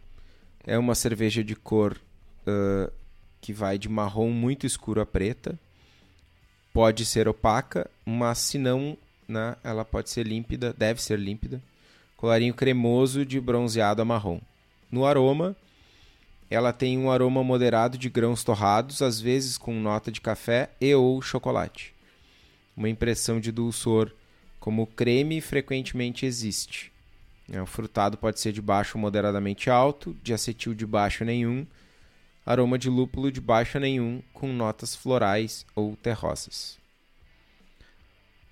[0.65, 2.01] é uma cerveja de cor
[2.47, 2.93] uh,
[3.41, 5.59] que vai de marrom muito escuro a preta.
[6.73, 8.97] Pode ser opaca, mas se não,
[9.29, 11.61] né, ela pode ser límpida, deve ser límpida.
[12.17, 14.41] Colarinho cremoso de bronzeado a marrom.
[14.91, 15.55] No aroma,
[16.53, 20.95] ela tem um aroma moderado de grãos torrados, às vezes com nota de café e
[20.95, 21.95] ou chocolate.
[22.77, 24.13] Uma impressão de dulçor
[24.61, 26.93] como creme frequentemente existe.
[27.51, 31.67] É, o frutado pode ser de baixo moderadamente alto, de acetil de baixo nenhum,
[32.45, 36.79] aroma de lúpulo de baixo nenhum, com notas florais ou terrosas.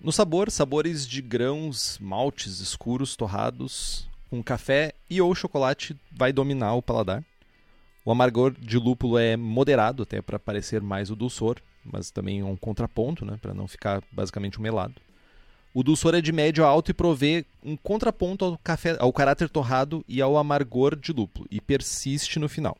[0.00, 6.74] No sabor, sabores de grãos, maltes escuros, torrados, com café e ou chocolate vai dominar
[6.74, 7.22] o paladar.
[8.04, 12.44] O amargor de lúpulo é moderado, até para parecer mais o dulçor, mas também é
[12.44, 14.94] um contraponto, né, para não ficar basicamente um melado.
[15.72, 19.48] O dulçor é de médio a alto e provê um contraponto ao, café, ao caráter
[19.48, 22.76] torrado e ao amargor de lúpulo, e persiste no final.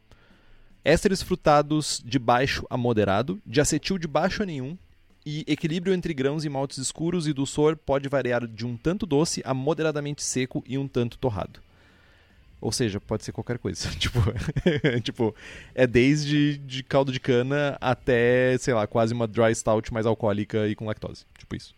[0.85, 4.77] Ésteres frutados de baixo a moderado, de acetil de baixo a nenhum,
[5.25, 9.43] e equilíbrio entre grãos e maltes escuros e dulçor pode variar de um tanto doce
[9.45, 11.61] a moderadamente seco e um tanto torrado.
[12.61, 13.89] Ou seja, pode ser qualquer coisa.
[13.97, 14.19] tipo,
[15.03, 15.35] tipo,
[15.75, 20.69] é desde de caldo de cana até, sei lá, quase uma dry stout mais alcoólica
[20.69, 21.25] e com lactose.
[21.39, 21.75] Tipo isso.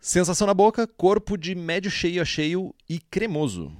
[0.00, 3.72] Sensação na boca, corpo de médio cheio a cheio e cremoso.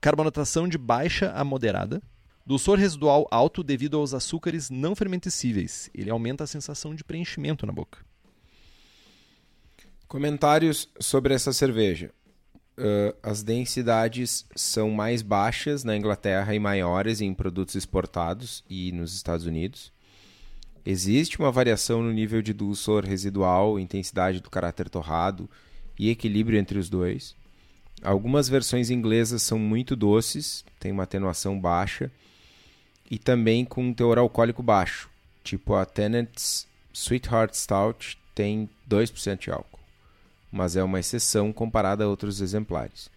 [0.00, 2.02] Carbonatação de baixa a moderada.
[2.46, 5.90] Dulçor residual alto devido aos açúcares não fermentescíveis.
[5.94, 7.98] Ele aumenta a sensação de preenchimento na boca.
[10.08, 12.12] Comentários sobre essa cerveja.
[12.80, 19.14] Uh, as densidades são mais baixas na Inglaterra e maiores em produtos exportados e nos
[19.14, 19.92] Estados Unidos.
[20.84, 25.46] Existe uma variação no nível de dulçor residual, intensidade do caráter torrado
[25.98, 27.36] e equilíbrio entre os dois.
[28.02, 32.10] Algumas versões inglesas são muito doces, têm uma atenuação baixa
[33.10, 35.10] e também com um teor alcoólico baixo,
[35.44, 39.79] tipo a Tennant's Sweetheart Stout tem 2% de álcool,
[40.50, 43.10] mas é uma exceção comparada a outros exemplares.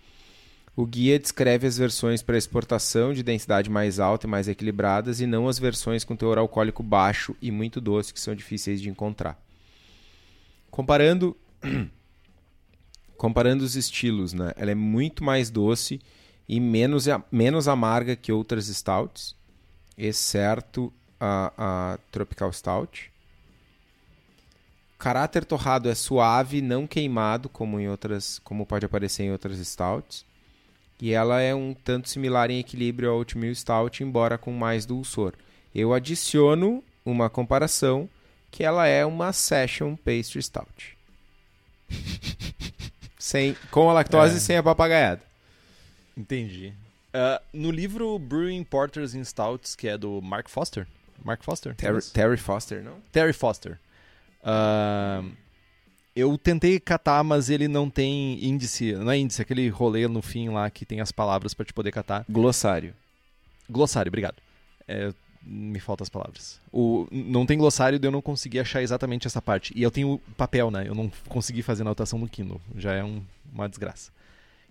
[0.75, 5.27] O guia descreve as versões para exportação de densidade mais alta e mais equilibradas e
[5.27, 9.39] não as versões com teor alcoólico baixo e muito doce que são difíceis de encontrar.
[10.71, 11.37] Comparando
[13.15, 14.51] comparando os estilos, né?
[14.57, 16.01] Ela é muito mais doce
[16.49, 19.35] e menos, menos amarga que outras stouts,
[19.97, 23.12] exceto a, a Tropical Stout.
[25.03, 30.25] Caráter torrado é suave, não queimado como em outras, como pode aparecer em outras stouts.
[30.97, 35.33] E ela é um tanto similar em equilíbrio ao Oatmeal Stout, embora com mais dulçor.
[35.75, 38.07] Eu adiciono uma comparação
[38.49, 40.97] que ela é uma Session Pastry Stout.
[43.19, 44.37] sem, com a lactose é.
[44.37, 45.21] e sem a papagaiada.
[46.15, 46.73] Entendi.
[47.09, 50.87] Uh, no livro Brewing Porters and Stouts, que é do Mark Foster.
[51.25, 51.75] Mark Foster?
[51.75, 53.01] Terry, Terry Foster, não?
[53.11, 53.77] Terry Foster.
[54.43, 55.31] Uh,
[56.15, 58.93] eu tentei catar, mas ele não tem índice.
[58.93, 61.73] Não é índice, é aquele rolê no fim lá que tem as palavras para te
[61.73, 62.25] poder catar.
[62.29, 62.93] Glossário.
[63.69, 64.35] Glossário, obrigado.
[64.87, 66.61] É, me faltam as palavras.
[66.71, 69.73] O, não tem glossário, eu não consegui achar exatamente essa parte.
[69.75, 70.87] E eu tenho papel, né?
[70.87, 72.61] Eu não consegui fazer anotação no Kindle.
[72.77, 74.11] Já é um, uma desgraça.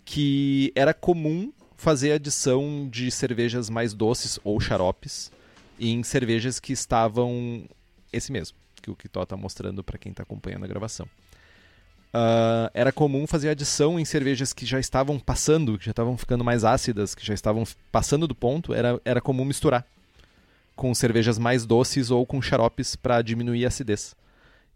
[0.05, 5.33] Que era comum fazer adição de cervejas mais doces ou xaropes
[5.81, 7.65] em cervejas que estavam
[8.13, 11.07] esse mesmo, que o Kitó tá mostrando para quem tá acompanhando a gravação.
[12.14, 16.45] Uh, era comum fazer adição em cervejas que já estavam passando, que já estavam ficando
[16.45, 19.87] mais ácidas, que já estavam passando do ponto, era, era comum misturar
[20.77, 24.14] com cervejas mais doces ou com xaropes para diminuir a acidez.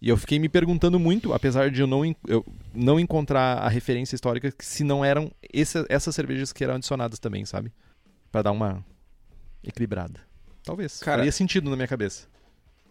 [0.00, 4.14] E eu fiquei me perguntando muito, apesar de eu não, eu não encontrar a referência
[4.14, 7.72] histórica, se não eram esse, essas cervejas que eram adicionadas também, sabe?
[8.30, 8.84] Para dar uma
[9.64, 10.20] equilibrada.
[10.62, 11.00] Talvez.
[11.00, 12.28] Cara, Faria sentido na minha cabeça.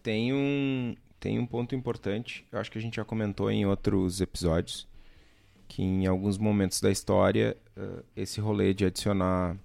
[0.01, 4.21] Tem um, tem um ponto importante, eu acho que a gente já comentou em outros
[4.21, 4.87] episódios,
[5.67, 9.57] que em alguns momentos da história, uh, esse rolê de adicionar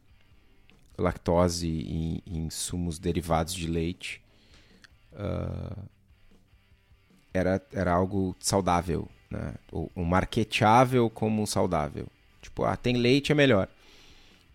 [0.96, 4.22] lactose em, em sumos derivados de leite
[5.12, 5.86] uh,
[7.34, 9.54] era, era algo saudável, né?
[9.70, 12.06] O, o marketeável como saudável.
[12.40, 13.68] Tipo, ah, tem leite é melhor.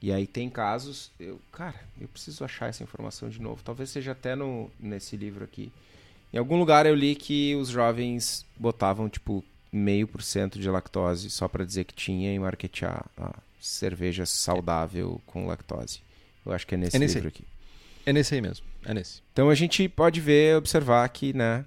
[0.01, 3.61] E aí tem casos, eu, cara, eu preciso achar essa informação de novo.
[3.63, 5.71] Talvez seja até no, nesse livro aqui.
[6.35, 11.29] Em algum lugar eu li que os jovens botavam tipo meio por cento de lactose
[11.29, 16.01] só para dizer que tinha e marketear a cerveja saudável com lactose.
[16.45, 17.45] Eu acho que é nesse, é nesse livro aqui.
[18.05, 18.65] É nesse aí mesmo.
[18.83, 19.21] É nesse.
[19.31, 21.63] Então a gente pode ver, observar que, né,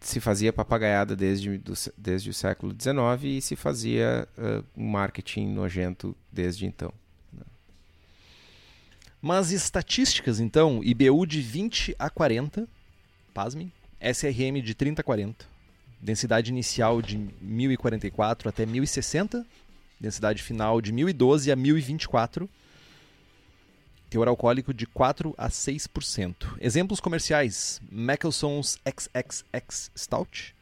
[0.00, 6.14] se fazia papagaiada desde, do, desde o século XIX e se fazia uh, marketing nojento
[6.30, 6.92] desde então.
[7.32, 7.46] Né.
[9.22, 12.68] Mas estatísticas, então, IBU de 20 a 40,
[13.32, 15.46] pasmem, SRM de 30 a 40,
[16.00, 19.44] densidade inicial de 1044 até 1060,
[20.00, 22.48] densidade final de 1012 a 1024,
[24.08, 26.56] teor alcoólico de 4 a 6%.
[26.60, 30.54] Exemplos comerciais: Mackelson's XXX Stout,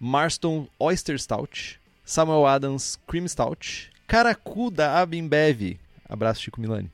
[0.00, 6.90] Marston Oyster Stout, Samuel Adams Cream Stout, Caracu da Abimbev, abraço Chico Milani,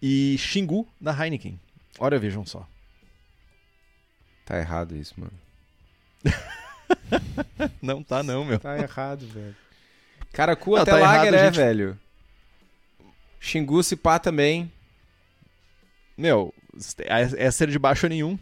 [0.00, 1.58] e Xingu da Heineken.
[1.98, 2.66] Olha, vejam só.
[4.52, 5.32] Tá errado isso, mano.
[7.80, 8.58] não tá não, meu.
[8.58, 9.56] Tá errado, velho.
[10.30, 11.56] Caracu não, até tá lager errado, é, gente...
[11.56, 11.98] velho.
[13.40, 14.70] Xingu se pá também.
[16.18, 16.52] Meu,
[16.98, 18.38] é de baixo nenhum.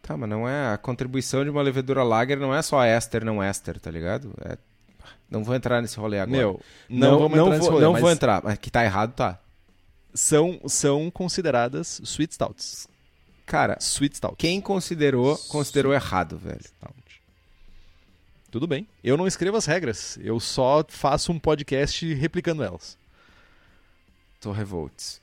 [0.00, 0.74] Tá, mas não é.
[0.74, 4.32] A contribuição de uma levedura lager não é só éster, não éster, tá ligado?
[4.44, 4.56] É...
[5.28, 6.38] Não vou entrar nesse rolê agora.
[6.38, 7.84] Meu, não, não vamos não entrar nesse rolê.
[7.84, 8.00] Não mas...
[8.00, 9.40] vou entrar, mas que tá errado, tá.
[10.14, 12.86] São, são consideradas sweet stouts.
[13.48, 14.36] Cara, sweet stout.
[14.36, 16.62] Quem considerou, considerou errado, velho.
[16.62, 17.22] Stout.
[18.50, 18.86] Tudo bem.
[19.02, 20.18] Eu não escrevo as regras.
[20.20, 22.98] Eu só faço um podcast replicando elas.
[24.38, 25.22] Tô revolts.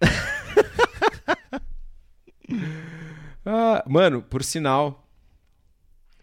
[3.44, 5.04] ah, mano, por sinal,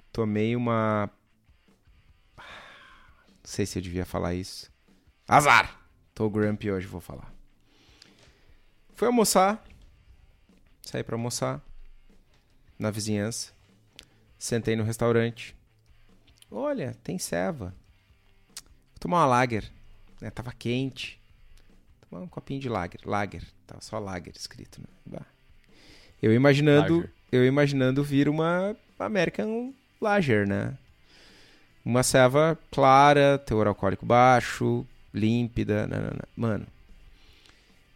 [0.10, 1.10] tomei uma.
[2.38, 2.46] Não
[3.44, 4.72] sei se eu devia falar isso.
[5.28, 5.82] Azar!
[6.16, 7.30] Tô grumpy hoje, vou falar.
[8.96, 9.62] Fui almoçar.
[10.84, 11.62] Saí pra almoçar.
[12.78, 13.52] Na vizinhança.
[14.38, 15.56] Sentei no restaurante.
[16.52, 17.74] Olha, tem ceva.
[18.56, 19.70] Vou tomar uma lager.
[20.22, 20.30] Né?
[20.30, 21.20] Tava quente.
[22.08, 23.00] Tomar um copinho de lager.
[23.06, 23.44] Lager.
[23.66, 24.82] Tava só lager escrito.
[25.08, 25.20] Né?
[26.22, 27.12] Eu imaginando, lager.
[27.32, 30.78] eu imaginando vir uma American Lager, né?
[31.84, 35.90] Uma ceva clara, teor alcoólico baixo, límpida.
[36.36, 36.66] Mano,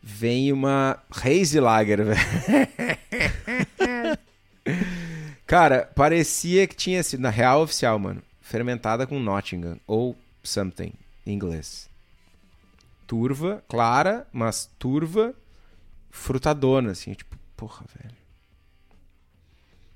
[0.10, 2.20] vem uma Hazy Lager, velho.
[5.46, 10.94] Cara, parecia que tinha sido, na real oficial, mano fermentada com Nottingham ou something
[11.26, 11.90] em inglês.
[13.06, 15.36] Turva, clara, mas turva,
[16.10, 18.16] frutadona, assim, tipo, porra, velho.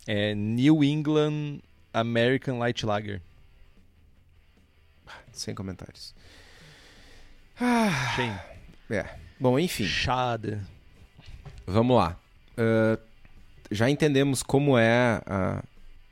[0.05, 1.59] É New England
[1.93, 3.21] American Light Lager.
[5.31, 6.13] Sem comentários.
[7.57, 8.15] Ah,
[8.89, 9.30] É.
[9.41, 9.85] Bom, enfim.
[9.85, 10.63] Chada.
[11.65, 12.15] Vamos lá.
[12.51, 13.01] Uh,
[13.71, 15.63] já entendemos como é, a,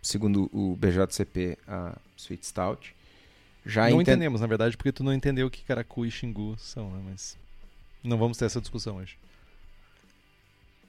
[0.02, 2.96] segundo o BJCP, a Sweet Stout.
[3.64, 4.14] Já não enten...
[4.14, 7.04] entendemos, na verdade, porque tu não entendeu o que Caracu e Xingu são, né?
[7.08, 7.38] Mas
[8.04, 9.16] não vamos ter essa discussão hoje.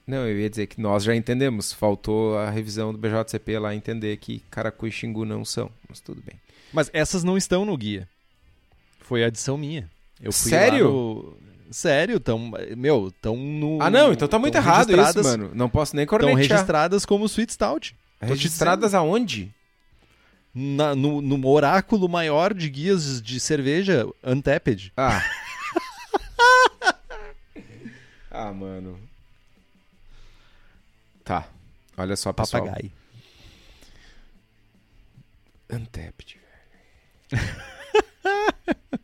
[0.07, 1.75] Não, eu ia dizer que nós já entendemos.
[1.75, 6.23] Faltou a revisão do BJCP lá entender que Caracu e Xingu não são, mas tudo
[6.23, 6.41] bem.
[6.73, 8.09] Mas essas não estão no guia.
[9.01, 9.91] Foi a adição minha.
[10.23, 10.85] Eu fui Sério?
[10.85, 11.50] No...
[11.71, 13.81] Sério, tão, meu, tão no.
[13.81, 15.51] Ah, não, então tá muito errado isso, mano.
[15.55, 16.41] Não posso nem cornetear.
[16.41, 17.97] Estão registradas como Sweet Stout.
[18.21, 19.55] Registradas aonde?
[20.55, 24.93] na, no, no oráculo maior de guias de cerveja, Untapped.
[24.97, 25.23] Ah.
[28.31, 29.01] ah, mano.
[31.25, 31.49] Tá.
[31.97, 32.65] Olha só, pessoal.
[32.65, 32.93] Papagaio.
[35.71, 36.41] Untapped,
[37.31, 37.43] velho.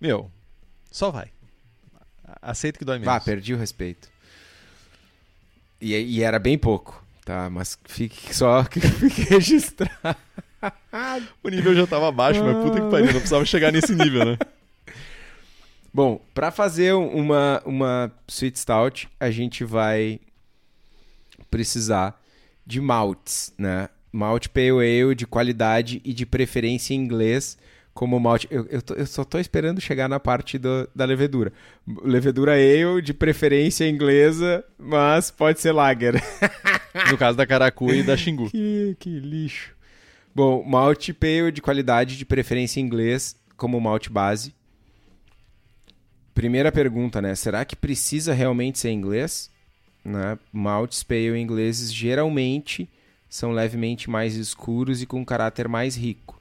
[0.00, 0.30] Meu,
[0.92, 1.32] só vai.
[2.40, 3.12] Aceita que dói menos.
[3.12, 4.08] Vá, perdi o respeito.
[5.80, 7.48] E, e era bem pouco, tá?
[7.50, 10.16] Mas fique só que fique registrado.
[11.42, 14.38] o nível já tava baixo, mas puta que pariu, não precisava chegar nesse nível, né?
[15.92, 20.20] Bom, para fazer uma, uma Sweet Stout, a gente vai
[21.50, 22.20] precisar
[22.66, 23.88] de maltes, né?
[24.12, 27.58] Malte Pale Ale de qualidade e de preferência em inglês
[27.98, 28.46] como malte.
[28.48, 31.52] Eu, eu, tô, eu só tô esperando chegar na parte do, da levedura.
[32.04, 36.14] Levedura Ale de preferência inglesa, mas pode ser lager.
[37.10, 38.50] No caso da Caracu e da Xingu.
[38.52, 39.74] que, que lixo.
[40.32, 44.54] Bom, malte pale de qualidade de preferência inglês como malte base.
[46.32, 47.34] Primeira pergunta, né?
[47.34, 49.50] Será que precisa realmente ser inglês?
[50.04, 50.38] Né?
[50.52, 52.88] Maltes pale ingleses geralmente
[53.28, 56.37] são levemente mais escuros e com caráter mais rico.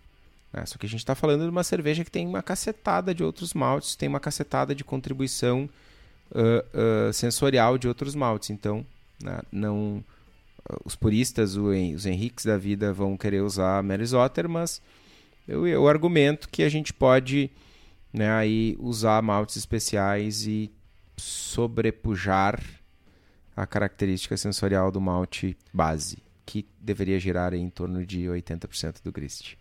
[0.57, 0.65] Né?
[0.65, 3.53] Só que a gente está falando de uma cerveja que tem uma cacetada de outros
[3.53, 5.69] maltes, tem uma cacetada de contribuição
[6.31, 8.49] uh, uh, sensorial de outros maltes.
[8.49, 8.85] Então,
[9.21, 9.39] né?
[9.51, 10.03] não
[10.83, 14.81] os puristas, os Henriques da vida vão querer usar Merisotter, mas
[15.47, 17.49] eu, eu argumento que a gente pode
[18.11, 20.69] né, aí usar maltes especiais e
[21.15, 22.61] sobrepujar
[23.55, 29.55] a característica sensorial do malte base que deveria girar em torno de 80% do grist.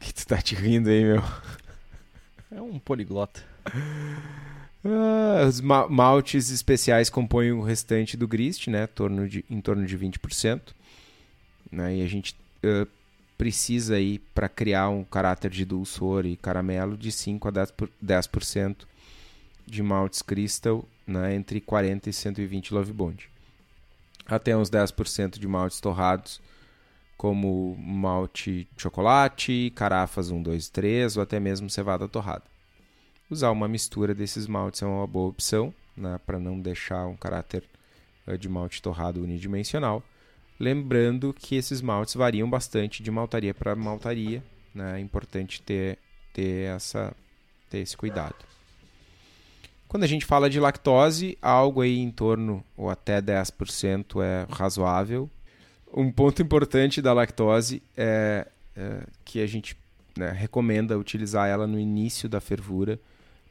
[0.10, 1.22] Que tu tá te rindo aí, meu?
[2.50, 3.44] É um poliglota.
[4.84, 8.86] Ah, os ma maltes especiais compõem o restante do grist, né?
[8.86, 10.60] Torno de, em torno de 20%.
[11.70, 11.98] Né?
[11.98, 12.34] E a gente
[12.64, 12.88] uh,
[13.36, 17.90] precisa aí para criar um caráter de dulçor e caramelo de 5 a 10%, por,
[18.00, 18.28] 10
[19.66, 21.34] de maltes crystal né?
[21.34, 23.30] entre 40 e 120 love bond
[24.30, 26.40] até uns 10% de maltes torrados,
[27.20, 32.44] como malte chocolate, carafas 1, 2, 3 ou até mesmo cevada torrada.
[33.28, 37.62] Usar uma mistura desses maltes é uma boa opção, né, para não deixar um caráter
[38.26, 40.02] eh, de malte torrado unidimensional.
[40.58, 44.42] Lembrando que esses maltes variam bastante de maltaria para maltaria,
[44.74, 45.98] né, é importante ter,
[46.32, 47.14] ter, essa,
[47.68, 48.46] ter esse cuidado.
[49.86, 55.28] Quando a gente fala de lactose, algo aí em torno ou até 10% é razoável.
[55.92, 59.76] Um ponto importante da lactose é, é que a gente
[60.16, 62.98] né, recomenda utilizar ela no início da fervura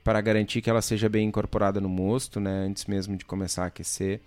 [0.04, 3.68] para garantir que ela seja bem incorporada no mosto, né, antes mesmo de começar a
[3.68, 4.22] aquecer,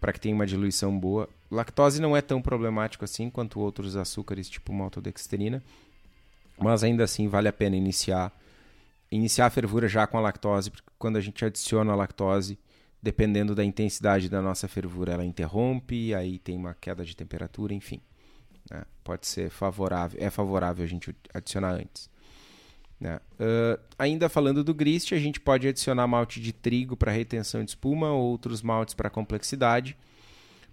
[0.00, 1.28] para que tenha uma diluição boa.
[1.50, 5.62] Lactose não é tão problemático assim quanto outros açúcares, tipo maltodextrina,
[6.58, 8.32] mas ainda assim vale a pena iniciar
[9.10, 12.58] iniciar a fervura já com a lactose, porque quando a gente adiciona a lactose,
[13.06, 18.00] dependendo da intensidade da nossa fervura, ela interrompe, aí tem uma queda de temperatura, enfim.
[18.68, 18.82] Né?
[19.04, 22.10] Pode ser favorável, é favorável a gente adicionar antes.
[22.98, 23.20] Né?
[23.38, 27.70] Uh, ainda falando do grist, a gente pode adicionar malte de trigo para retenção de
[27.70, 29.96] espuma, outros maltes para complexidade,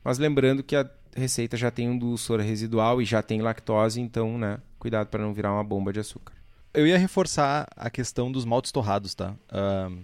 [0.03, 4.39] mas lembrando que a receita já tem um dulçor residual e já tem lactose, então
[4.39, 6.33] né, cuidado para não virar uma bomba de açúcar
[6.73, 9.35] eu ia reforçar a questão dos maltes torrados, tá?
[9.51, 10.03] Uh,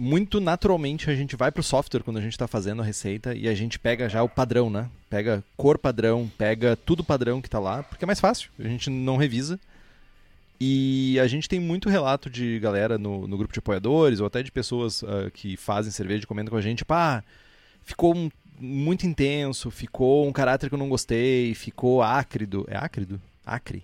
[0.00, 3.46] muito naturalmente a gente vai pro software quando a gente está fazendo a receita e
[3.46, 4.88] a gente pega já o padrão, né?
[5.10, 8.88] Pega cor padrão, pega tudo padrão que está lá, porque é mais fácil, a gente
[8.88, 9.60] não revisa.
[10.58, 14.42] E a gente tem muito relato de galera no, no grupo de apoiadores ou até
[14.42, 17.22] de pessoas uh, que fazem cerveja e comentam com a gente, pá,
[17.82, 22.66] ficou um, muito intenso, ficou um caráter que eu não gostei, ficou ácrido.
[22.70, 23.20] É ácrido?
[23.44, 23.82] Acre.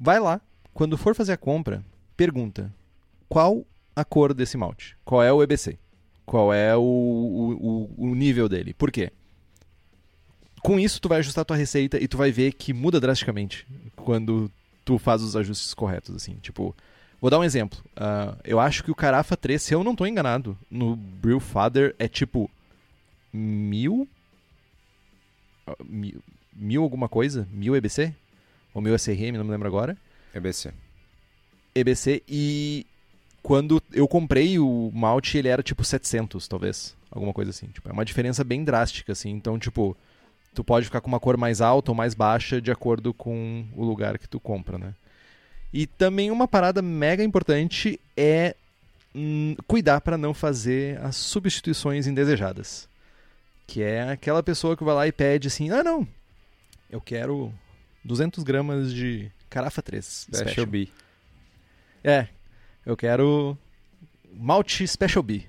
[0.00, 0.40] Vai lá,
[0.74, 1.84] quando for fazer a compra,
[2.16, 2.72] pergunta
[3.28, 3.64] qual
[4.00, 5.78] a cor desse malte, qual é o EBC,
[6.24, 8.74] qual é o, o, o nível dele.
[8.74, 9.10] Por quê?
[10.62, 13.66] Com isso, tu vai ajustar a tua receita e tu vai ver que muda drasticamente
[13.96, 14.50] quando
[14.84, 16.34] tu faz os ajustes corretos, assim.
[16.42, 16.74] Tipo,
[17.20, 17.78] vou dar um exemplo.
[17.92, 22.08] Uh, eu acho que o Carafa 3, se eu não estou enganado, no Brewfather é
[22.08, 22.50] tipo
[23.32, 24.08] mil,
[25.66, 26.22] uh, mil,
[26.52, 27.46] mil alguma coisa?
[27.52, 28.14] Mil EBC?
[28.78, 29.96] ou meu SRM, não me lembro agora.
[30.32, 30.72] EBC.
[31.74, 32.86] EBC e
[33.42, 37.66] quando eu comprei o malte, ele era tipo 700, talvez, alguma coisa assim.
[37.68, 39.30] Tipo, é uma diferença bem drástica assim.
[39.30, 39.96] Então, tipo,
[40.54, 43.84] tu pode ficar com uma cor mais alta ou mais baixa de acordo com o
[43.84, 44.94] lugar que tu compra, né?
[45.72, 48.54] E também uma parada mega importante é
[49.14, 52.88] hum, cuidar para não fazer as substituições indesejadas.
[53.66, 56.08] Que é aquela pessoa que vai lá e pede assim: "Ah, não.
[56.90, 57.52] Eu quero
[58.02, 60.88] 200 gramas de Carafa 3 Special, Special B.
[62.02, 62.28] É,
[62.84, 63.56] eu quero
[64.32, 65.44] malte Special B.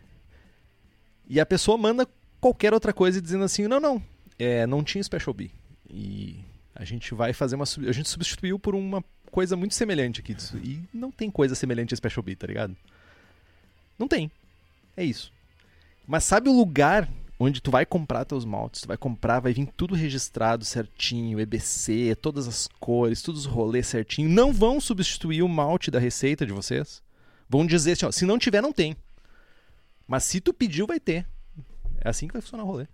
[1.27, 2.07] E a pessoa manda
[2.39, 4.03] qualquer outra coisa dizendo assim, não, não,
[4.37, 5.51] é, não tinha Special B.
[5.89, 6.43] E
[6.75, 7.65] a gente vai fazer uma...
[7.65, 10.57] A gente substituiu por uma coisa muito semelhante aqui disso.
[10.57, 12.75] E não tem coisa semelhante a Special B, tá ligado?
[13.97, 14.31] Não tem.
[14.97, 15.31] É isso.
[16.07, 17.07] Mas sabe o lugar
[17.39, 22.15] onde tu vai comprar teus maltes, tu vai comprar, vai vir tudo registrado certinho, EBC,
[22.21, 24.27] todas as cores, todos os rolês certinho.
[24.27, 27.01] Não vão substituir o malte da receita de vocês.
[27.49, 28.95] Vão dizer assim, ó, se não tiver, não tem.
[30.07, 31.27] Mas se tu pediu, vai ter.
[31.99, 32.87] É assim que vai funcionar o rolê.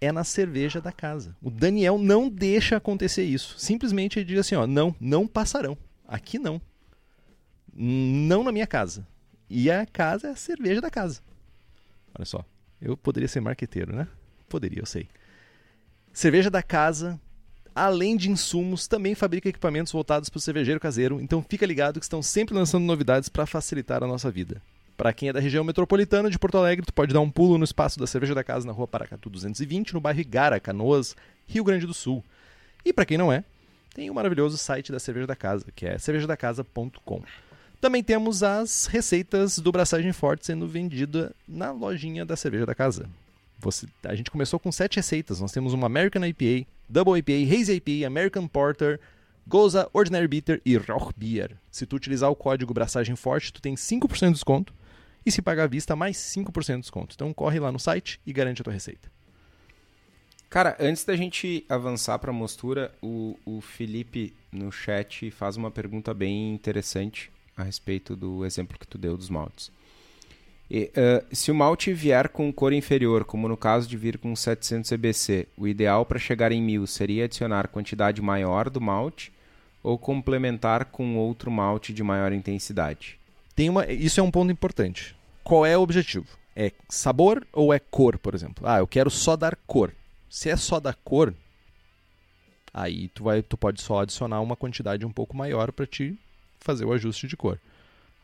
[0.00, 1.34] É na cerveja da casa.
[1.42, 3.58] O Daniel não deixa acontecer isso.
[3.58, 5.76] Simplesmente ele diz assim, ó, não, não passarão.
[6.06, 6.60] Aqui não.
[7.74, 9.06] Não na minha casa.
[9.48, 11.20] E a casa é a cerveja da casa.
[12.14, 12.44] Olha só.
[12.80, 14.06] Eu poderia ser marqueteiro, né?
[14.48, 15.08] Poderia, eu sei.
[16.12, 17.20] Cerveja da casa,
[17.74, 22.04] além de insumos, também fabrica equipamentos voltados para o cervejeiro caseiro, então fica ligado que
[22.04, 24.60] estão sempre lançando novidades para facilitar a nossa vida.
[24.96, 27.64] Para quem é da região metropolitana de Porto Alegre, tu pode dar um pulo no
[27.64, 31.14] espaço da Cerveja da Casa na rua Paracatu 220, no bairro Igara, Canoas,
[31.46, 32.24] Rio Grande do Sul.
[32.84, 33.44] E para quem não é,
[33.94, 37.22] tem o maravilhoso site da Cerveja da Casa, que é cervejadacasa.com.
[37.80, 43.08] Também temos as receitas do Braçagem Forte sendo vendida na lojinha da cerveja da casa.
[43.60, 45.40] Você, a gente começou com sete receitas.
[45.40, 49.00] Nós temos uma American IPA, Double IPA, Hazy IPA, American Porter,
[49.46, 51.56] Goza, Ordinary Bitter e Roch Beer.
[51.70, 54.74] Se tu utilizar o código Braçagem Forte, tu tem 5% de desconto.
[55.24, 57.14] E se pagar à vista, mais 5% de desconto.
[57.14, 59.10] Então corre lá no site e garante a tua receita.
[60.50, 65.70] Cara, antes da gente avançar para a mostura, o, o Felipe no chat faz uma
[65.70, 69.70] pergunta bem interessante a respeito do exemplo que tu deu dos maltes.
[70.70, 74.36] E, uh, se o malte vier com cor inferior, como no caso de vir com
[74.36, 79.32] 700 EBC, o ideal para chegar em 1000 seria adicionar quantidade maior do malte
[79.82, 83.18] ou complementar com outro malte de maior intensidade?
[83.54, 85.16] Tem uma, isso é um ponto importante.
[85.42, 86.26] Qual é o objetivo?
[86.54, 88.68] É sabor ou é cor, por exemplo?
[88.68, 89.92] Ah, eu quero só dar cor.
[90.28, 91.32] Se é só dar cor,
[92.74, 96.18] aí tu vai, tu pode só adicionar uma quantidade um pouco maior para te
[96.60, 97.58] fazer o ajuste de cor.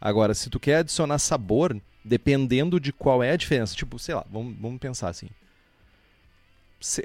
[0.04, 1.74] Agora, se tu quer adicionar sabor,
[2.04, 5.30] dependendo de qual é a diferença, tipo, sei lá, vamos, vamos pensar assim.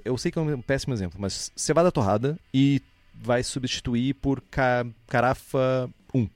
[0.04, 2.82] Eu sei que é um péssimo exemplo, mas cevada torrada e
[3.14, 6.28] vai substituir por ca carafa 1.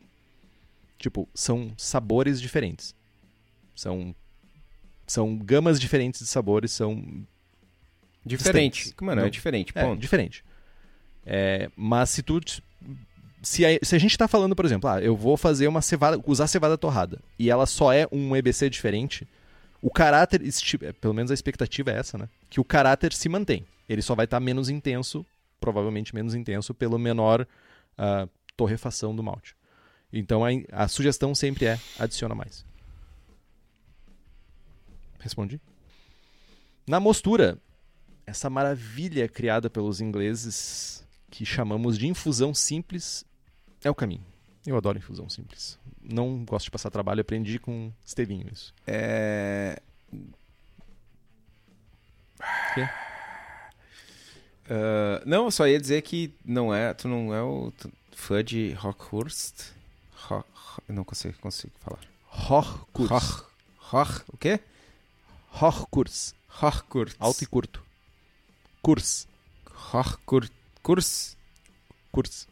[0.97, 2.95] Tipo, são sabores diferentes.
[3.75, 4.15] São
[5.05, 7.27] são gamas diferentes de sabores, são
[8.25, 8.93] diferente.
[9.01, 9.97] Mano, é diferente, ponto.
[9.97, 10.45] É, diferente.
[11.25, 12.39] É, mas se tu
[13.43, 16.19] se a, se a gente está falando, por exemplo, ah, eu vou fazer uma cevada,
[16.25, 19.27] usar cevada torrada, e ela só é um EBC diferente,
[19.81, 20.41] o caráter,
[20.81, 22.29] é, pelo menos a expectativa é essa, né?
[22.49, 23.65] Que o caráter se mantém.
[23.87, 25.25] Ele só vai estar tá menos intenso,
[25.59, 27.45] provavelmente menos intenso, pelo menor
[27.97, 29.55] uh, torrefação do malte.
[30.11, 32.65] Então a, a sugestão sempre é adiciona mais.
[35.19, 35.59] Respondi?
[36.87, 37.57] Na mostura,
[38.25, 43.25] essa maravilha criada pelos ingleses que chamamos de infusão simples
[43.83, 44.25] é o caminho.
[44.65, 45.77] Eu adoro infusão simples.
[46.01, 48.73] Não gosto de passar trabalho, aprendi com Estevinho isso.
[48.87, 49.81] É.
[52.73, 52.87] Quê?
[54.65, 57.73] Uh, não, eu só ia dizer que não é, tu não é o
[58.11, 59.71] fã de Rockhurst.
[60.15, 60.47] Rock,
[60.87, 61.99] não consigo, consigo falar.
[62.27, 63.43] Rockhurst.
[63.77, 64.59] Roch, o quê?
[65.49, 66.33] Rockhurst.
[66.47, 67.15] Rockhurst.
[67.19, 67.83] Alto e curto.
[68.81, 69.27] Kurs.
[69.65, 70.51] Rockhurst.
[70.81, 71.37] Kurs.
[72.11, 72.47] Kurs.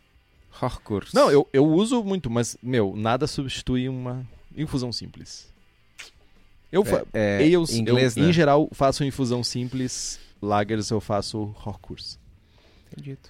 [0.51, 1.07] Hardcore.
[1.13, 5.49] Não, eu, eu uso muito, mas, meu, nada substitui uma infusão simples.
[6.71, 6.83] Eu,
[7.13, 8.29] é, é, ales, inglês, eu né?
[8.29, 10.19] em geral, faço infusão simples.
[10.41, 12.01] Lagers eu faço Hardcore.
[12.91, 13.29] Entendido.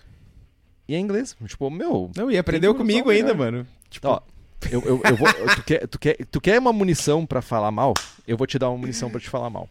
[0.88, 1.36] E é inglês.
[1.46, 2.12] Tipo, meu...
[2.16, 3.66] Não, e aprendeu comigo ainda, mano.
[3.90, 4.08] Tipo...
[4.08, 4.22] Ó,
[4.70, 7.94] eu, eu, eu vou, tu, quer, tu, quer, tu quer uma munição para falar mal?
[8.28, 9.68] Eu vou te dar uma munição para te falar mal.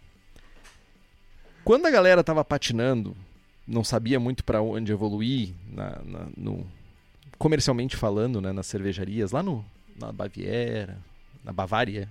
[1.62, 3.16] Quando a galera tava patinando,
[3.66, 6.66] não sabia muito para onde evoluir na, na, no,
[7.40, 9.64] comercialmente falando, né, nas cervejarias, lá no,
[9.98, 10.98] na Baviera,
[11.42, 12.06] na Bavária,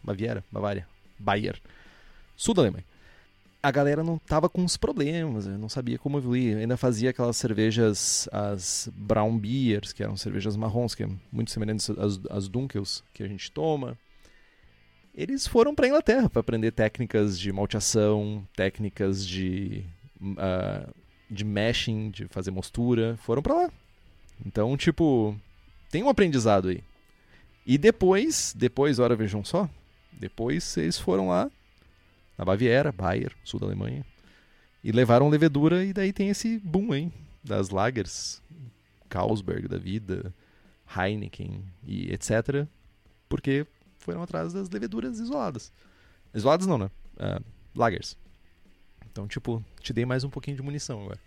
[0.00, 0.86] Baviera, Bavária,
[1.18, 1.60] Bayer,
[2.36, 2.84] sul da Alemanha.
[3.60, 6.56] A galera não tava com uns problemas, não sabia como evoluir.
[6.56, 11.90] Ainda fazia aquelas cervejas, as brown beers, que eram cervejas marrons, que é muito semelhantes
[11.90, 13.98] às, às Dunkels que a gente toma.
[15.12, 19.84] Eles foram para Inglaterra para aprender técnicas de malteação, técnicas de
[20.22, 20.88] uh,
[21.28, 23.18] de mashing, de fazer mostura.
[23.18, 23.70] Foram para lá.
[24.44, 25.36] Então, tipo,
[25.90, 26.82] tem um aprendizado aí.
[27.66, 29.68] E depois, depois, ora vejam só,
[30.12, 31.50] depois eles foram lá
[32.36, 34.04] na Baviera, Bayer, sul da Alemanha,
[34.82, 37.12] e levaram levedura e daí tem esse boom aí
[37.44, 38.42] das lagers,
[39.08, 40.34] Carlsberg da vida,
[40.96, 42.66] Heineken e etc,
[43.28, 43.66] porque
[43.98, 45.72] foram atrás das leveduras isoladas.
[46.34, 46.90] Isoladas não, né?
[47.16, 48.16] Uh, lagers.
[49.10, 51.18] Então, tipo, te dei mais um pouquinho de munição agora.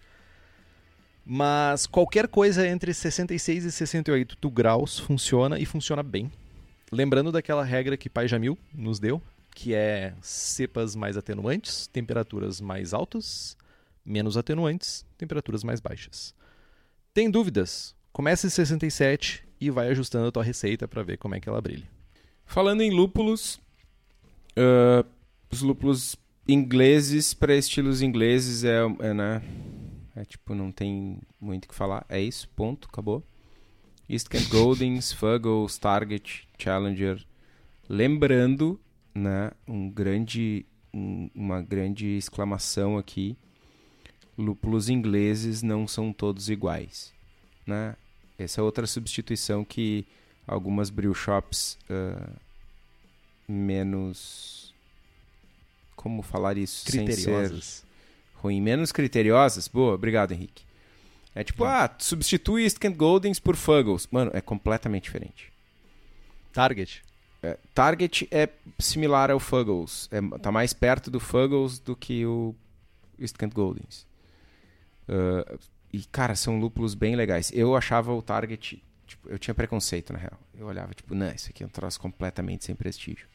[1.26, 6.32] Mas qualquer coisa entre 66 e 68 graus funciona e funciona bem.
[6.91, 9.21] Lembrando daquela regra que Pai Jamil nos deu,
[9.55, 13.57] que é cepas mais atenuantes, temperaturas mais altas,
[14.05, 16.36] menos atenuantes, temperaturas mais baixas.
[17.13, 17.95] Tem dúvidas?
[18.11, 21.61] Comece em 67 e vai ajustando a tua receita para ver como é que ela
[21.61, 21.88] brilha.
[22.45, 23.59] Falando em lúpulos,
[24.57, 25.07] uh,
[25.49, 26.15] os lúpulos
[26.47, 29.41] ingleses para estilos ingleses é, é, né?
[30.16, 32.05] É tipo, não tem muito o que falar.
[32.07, 33.24] É isso, ponto, acabou.
[34.07, 37.26] East Kent Goldings, Fuggles, Target, Challenger.
[37.89, 38.80] Lembrando,
[39.14, 43.38] né, um grande, um, uma grande exclamação aqui.
[44.38, 47.14] Lúpulos ingleses não são todos iguais,
[47.68, 47.95] né?
[48.38, 50.07] Essa é outra substituição que
[50.47, 52.34] algumas brew shops uh,
[53.47, 54.74] menos
[55.95, 57.53] como falar isso sem ser
[58.43, 59.67] ruim, menos criteriosas.
[59.67, 60.63] Boa, obrigado, Henrique.
[61.33, 64.07] É tipo, ah, substitui East Kent Goldings por Fuggles.
[64.11, 65.51] Mano, é completamente diferente.
[66.51, 67.01] Target.
[67.41, 70.07] É, Target é similar ao Fuggles.
[70.11, 72.53] É, tá mais perto do Fuggles do que o
[73.19, 74.05] East Kent Goldings.
[75.09, 75.59] Uh,
[75.91, 77.51] e, cara, são lúpulos bem legais.
[77.53, 78.81] Eu achava o Target...
[79.05, 80.39] Tipo, eu tinha preconceito, na real.
[80.57, 83.27] Eu olhava, tipo, não, isso aqui é um troço completamente sem prestígio.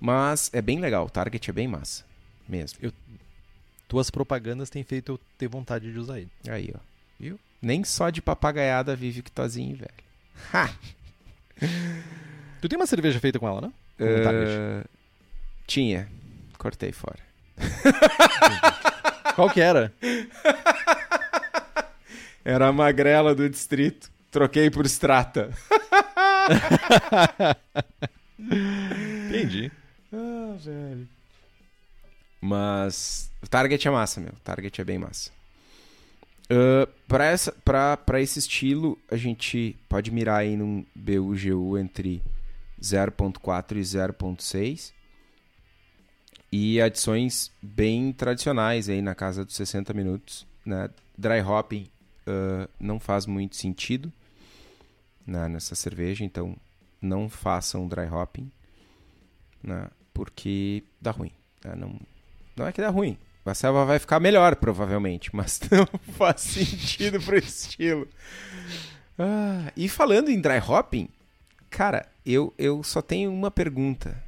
[0.00, 1.06] Mas é bem legal.
[1.06, 2.04] O Target é bem massa.
[2.48, 2.78] Mesmo.
[2.82, 2.92] Eu,
[3.90, 6.30] tuas propagandas têm feito eu ter vontade de usar ele.
[6.48, 6.78] Aí, ó.
[7.18, 7.40] Viu?
[7.60, 9.90] Nem só de papagaiada vive o Kitozinho, velho.
[10.54, 10.70] Ha!
[12.62, 13.72] Tu tem uma cerveja feita com ela, né?
[13.98, 14.84] Com Uh,
[15.66, 16.08] tinha.
[16.56, 17.18] Cortei fora.
[19.34, 19.92] Qual que era?
[22.44, 24.08] Era a magrela do distrito.
[24.30, 25.50] Troquei por Strata.
[28.38, 29.72] Entendi.
[30.12, 31.08] Ah, velho.
[32.40, 34.32] Mas o Target é massa, meu.
[34.32, 35.30] O Target é bem massa.
[36.50, 42.22] Uh, pra, essa, pra, pra esse estilo, a gente pode mirar aí num BUGU entre
[42.80, 44.92] 0.4 e 0.6.
[46.52, 50.46] E adições bem tradicionais aí na casa dos 60 minutos.
[50.66, 50.90] Né?
[51.16, 51.88] Dry hopping
[52.26, 54.12] uh, não faz muito sentido
[55.30, 56.56] né, nessa cerveja, então
[57.00, 58.50] não façam dry hopping,
[59.62, 61.32] né, porque dá ruim.
[61.64, 61.74] Né?
[61.76, 62.00] Não,
[62.56, 63.16] não é que dá ruim.
[63.44, 68.06] A selva vai ficar melhor, provavelmente, mas não faz sentido pro estilo.
[69.18, 71.08] Ah, e falando em dry hopping,
[71.68, 74.22] cara, eu, eu só tenho uma pergunta.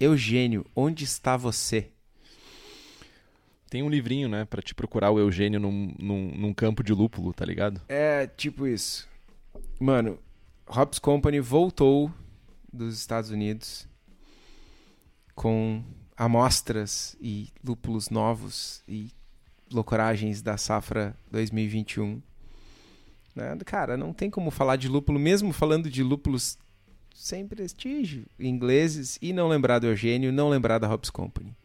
[0.00, 1.88] Eugênio, onde está você?
[3.68, 7.32] Tem um livrinho, né, pra te procurar o Eugênio num, num, num campo de lúpulo,
[7.32, 7.80] tá ligado?
[7.88, 9.08] É, tipo isso.
[9.78, 10.18] Mano,
[10.66, 12.12] Hobbs Company voltou
[12.72, 13.86] dos Estados Unidos
[15.34, 15.82] com
[16.22, 19.10] amostras e lúpulos novos e
[19.72, 22.22] loucoragens da safra 2021.
[23.34, 23.58] Né?
[23.64, 26.56] Cara, não tem como falar de lúpulo, mesmo falando de lúpulos
[27.12, 31.56] sem prestígio, ingleses, e não lembrar do Eugênio, não lembrar da Hobbs Company.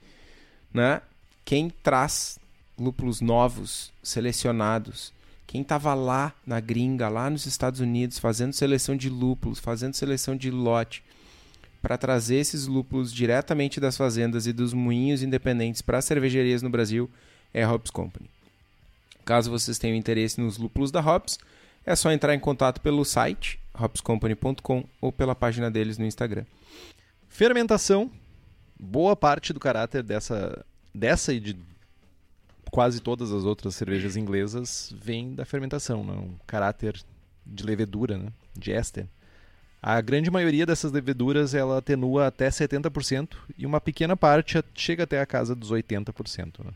[0.73, 1.01] Né?
[1.45, 2.39] Quem traz
[2.79, 5.13] lúpulos novos, selecionados,
[5.45, 10.35] quem estava lá na gringa, lá nos Estados Unidos, fazendo seleção de lúpulos, fazendo seleção
[10.35, 11.03] de lote,
[11.87, 17.09] para trazer esses lúpulos diretamente das fazendas e dos moinhos independentes para cervejarias no Brasil,
[17.53, 18.29] é a Hobbs Company.
[19.23, 21.39] Caso vocês tenham interesse nos lúpulos da Hobbs,
[21.85, 26.43] é só entrar em contato pelo site hopscompany.com ou pela página deles no Instagram.
[27.29, 28.11] Fermentação.
[28.77, 31.57] Boa parte do caráter dessa, dessa e de
[32.69, 36.11] quase todas as outras cervejas inglesas vem da fermentação, né?
[36.11, 37.01] um caráter
[37.45, 38.33] de levedura, né?
[38.53, 39.07] de éster.
[39.89, 45.21] A grande maioria dessas leveduras ela atenua até 70% e uma pequena parte chega até
[45.21, 46.55] a casa dos 80%.
[46.65, 46.71] Né?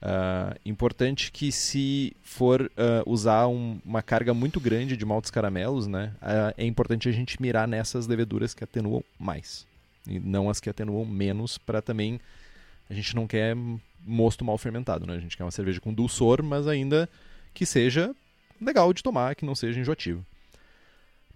[0.00, 2.70] Uh, importante que se for uh,
[3.04, 7.42] usar um, uma carga muito grande de maltes caramelos, né, uh, é importante a gente
[7.42, 9.66] mirar nessas leveduras que atenuam mais
[10.08, 12.18] e não as que atenuam menos para também
[12.88, 13.54] a gente não quer
[14.02, 15.14] mosto mal fermentado, né?
[15.14, 17.06] A gente quer uma cerveja com dulçor, mas ainda
[17.52, 18.16] que seja
[18.58, 20.24] legal de tomar, que não seja enjoativo.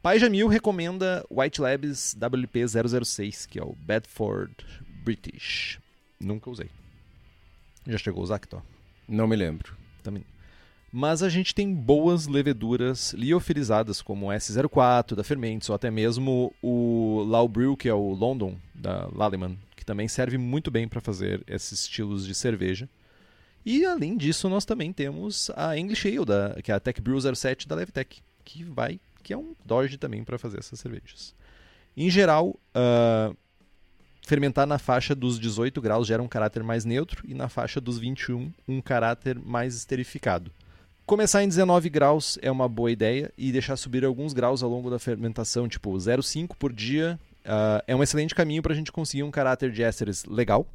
[0.04, 4.54] Pai Jamil recomenda White Labs WP006, que é o Bedford
[5.02, 5.80] British.
[6.20, 6.68] Nunca usei.
[7.86, 8.40] Já chegou a usar?
[9.08, 9.74] Não me lembro.
[10.02, 10.22] Também.
[10.92, 16.52] Mas a gente tem boas leveduras liofilizadas, como o S04 da Fermentes, ou até mesmo
[16.60, 21.42] o Brew, que é o London, da Lallemand, que também serve muito bem para fazer
[21.46, 22.90] esses estilos de cerveja.
[23.64, 27.18] E além disso, nós também temos a English Ale, da, que é a Tech Brew
[27.18, 31.34] 07 da Levtech, que vai, que é um Dodge também para fazer essas cervejas.
[31.96, 33.36] Em geral, uh,
[34.22, 37.98] fermentar na faixa dos 18 graus gera um caráter mais neutro e na faixa dos
[37.98, 40.52] 21 um caráter mais esterificado.
[41.06, 44.90] Começar em 19 graus é uma boa ideia e deixar subir alguns graus ao longo
[44.90, 49.22] da fermentação, tipo 0,5 por dia uh, é um excelente caminho para a gente conseguir
[49.22, 50.66] um caráter de ésteres legal,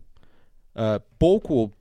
[0.75, 1.73] uh, pouco ou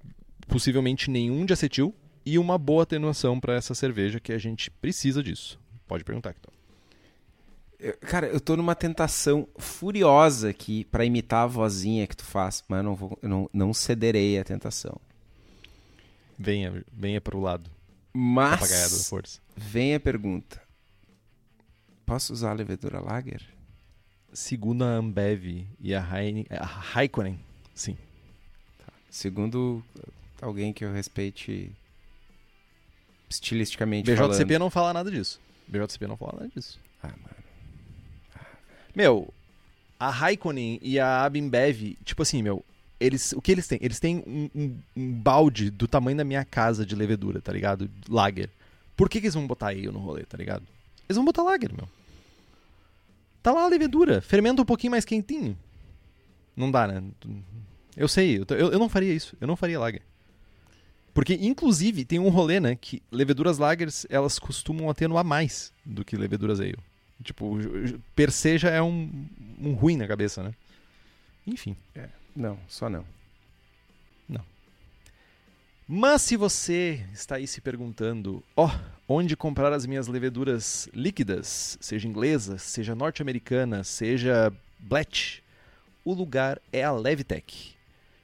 [0.47, 1.95] possivelmente nenhum de acetil
[2.25, 5.59] e uma boa atenuação para essa cerveja que a gente precisa disso.
[5.87, 6.58] Pode perguntar, então.
[8.01, 12.79] Cara, eu tô numa tentação furiosa aqui para imitar a vozinha que tu faz, mas
[12.79, 15.01] eu não, vou, eu não, não cederei à tentação.
[16.37, 17.71] Venha, venha para o lado.
[18.13, 19.13] Mas,
[19.57, 20.61] vem a pergunta.
[22.05, 23.43] Posso usar a levedura Lager?
[24.33, 27.39] Segundo a Ambev e a, Heine, a Raikkonen,
[27.75, 27.97] sim.
[28.79, 28.93] Tá.
[29.09, 29.85] Segundo
[30.43, 31.71] alguém que eu respeite
[33.31, 34.59] estilisticamente BJCP falando.
[34.59, 35.41] não fala nada disso.
[35.67, 36.81] BJCP não fala nada disso.
[37.03, 37.48] Ah, mano.
[38.99, 39.33] Meu,
[39.97, 42.65] a Raikkonen e a Abimbev, tipo assim, meu,
[42.99, 43.79] eles, o que eles têm?
[43.81, 47.89] Eles têm um, um, um, balde do tamanho da minha casa de levedura, tá ligado?
[48.09, 48.51] Lager.
[48.97, 50.65] Por que, que eles vão botar eu no rolê, tá ligado?
[51.09, 51.89] Eles vão botar lager, meu.
[53.41, 54.21] Tá lá a levedura.
[54.21, 55.57] Fermenta um pouquinho mais quentinho.
[56.57, 57.01] Não dá, né?
[57.97, 59.37] Eu sei, eu, eu não faria isso.
[59.41, 60.03] Eu não faria lager.
[61.15, 62.75] Porque, inclusive, tem um rolê, né?
[62.75, 66.88] Que leveduras lagers, elas costumam atenuar mais do que leveduras ale.
[67.23, 67.59] Tipo,
[68.15, 69.27] per se já é um,
[69.61, 70.55] um ruim na cabeça, né?
[71.47, 71.77] Enfim.
[71.95, 72.09] É.
[72.35, 73.05] Não, só não.
[74.29, 74.45] Não.
[75.87, 81.77] Mas se você está aí se perguntando, ó, oh, onde comprar as minhas leveduras líquidas,
[81.81, 85.41] seja inglesa, seja norte-americana, seja Bletch,
[86.05, 87.75] o lugar é a Levitec,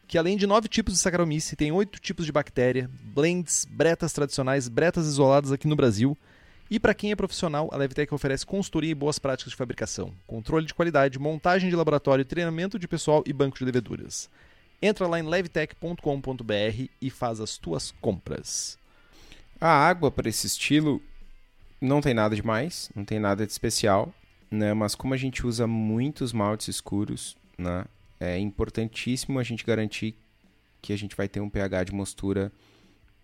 [0.07, 4.69] que além de nove tipos de Saccharomyces, tem oito tipos de bactéria, blends, bretas tradicionais,
[4.69, 6.17] bretas isoladas aqui no Brasil,
[6.71, 10.67] e para quem é profissional, a Levitec oferece consultoria e boas práticas de fabricação, controle
[10.67, 14.31] de qualidade, montagem de laboratório, treinamento de pessoal e banco de leveduras.
[14.81, 18.79] Entra lá em levitec.com.br e faz as tuas compras.
[19.61, 21.01] A água para esse estilo
[21.81, 24.13] não tem nada demais, não tem nada de especial,
[24.51, 24.75] né?
[24.75, 27.85] Mas como a gente usa muitos maltes escuros, né?
[28.19, 30.15] É importantíssimo a gente garantir
[30.81, 32.53] que a gente vai ter um pH de mostura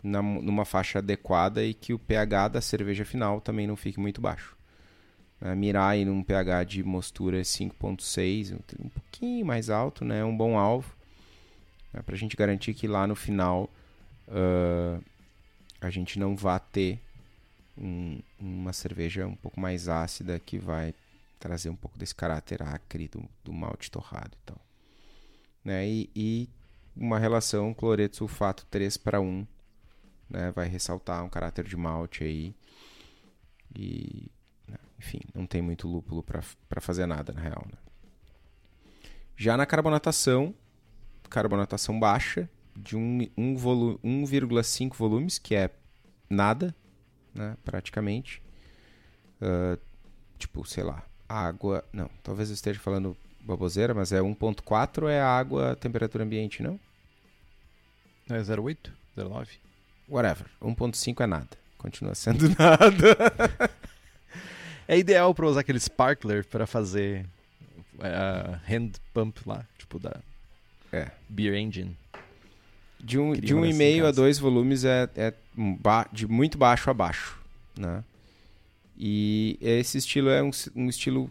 [0.03, 4.21] na, numa faixa adequada e que o pH da cerveja final também não fique muito
[4.21, 4.57] baixo.
[5.41, 10.25] Uh, mirar aí num pH de mostura 5.6, um, um pouquinho mais alto, né?
[10.25, 10.95] Um bom alvo.
[11.93, 12.03] Né?
[12.03, 13.71] Para a gente garantir que lá no final
[14.29, 15.03] uh,
[15.81, 17.01] a gente não vá ter
[17.77, 20.95] um, uma cerveja um pouco mais ácida que vai
[21.39, 24.59] trazer um pouco desse caráter acre do, do malte torrado e tal.
[25.65, 25.89] Né?
[25.89, 26.49] E, e
[26.95, 29.47] uma relação cloreto sulfato 3 para 1
[30.31, 30.51] né?
[30.53, 32.55] Vai ressaltar um caráter de malte aí.
[33.77, 34.31] E,
[34.67, 34.79] né?
[34.99, 37.67] enfim, não tem muito lúpulo para fazer nada, na real.
[37.67, 37.79] Né?
[39.37, 40.55] Já na carbonatação,
[41.29, 44.01] carbonatação baixa, de 1,5 um, um volu
[44.97, 45.71] volumes, que é
[46.29, 46.75] nada,
[47.35, 48.43] né, praticamente.
[49.41, 49.79] Uh,
[50.39, 51.85] tipo, sei lá, água...
[51.93, 56.79] Não, talvez eu esteja falando baboseira, mas é 1.4 é a água temperatura ambiente, não?
[58.29, 58.93] É 0,8?
[59.17, 59.70] 0,9?
[60.11, 60.47] Whatever.
[60.61, 61.49] 1.5 é nada.
[61.79, 63.71] Continua sendo nada.
[64.87, 67.25] é ideal para usar aquele sparkler para fazer
[67.95, 70.21] uh, hand pump lá, tipo da
[70.93, 71.11] é.
[71.29, 71.97] beer engine.
[72.99, 75.33] De um, de um e meio a dois volumes é, é
[76.13, 77.39] de muito baixo a baixo,
[77.79, 78.05] né?
[78.99, 81.31] E esse estilo é um, um estilo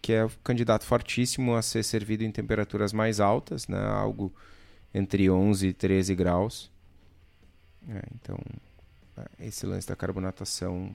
[0.00, 3.84] que é candidato fortíssimo a ser servido em temperaturas mais altas, né?
[3.84, 4.32] Algo
[4.94, 6.70] entre 11 e 13 graus.
[7.88, 8.38] É, então,
[9.40, 10.94] esse lance da carbonatação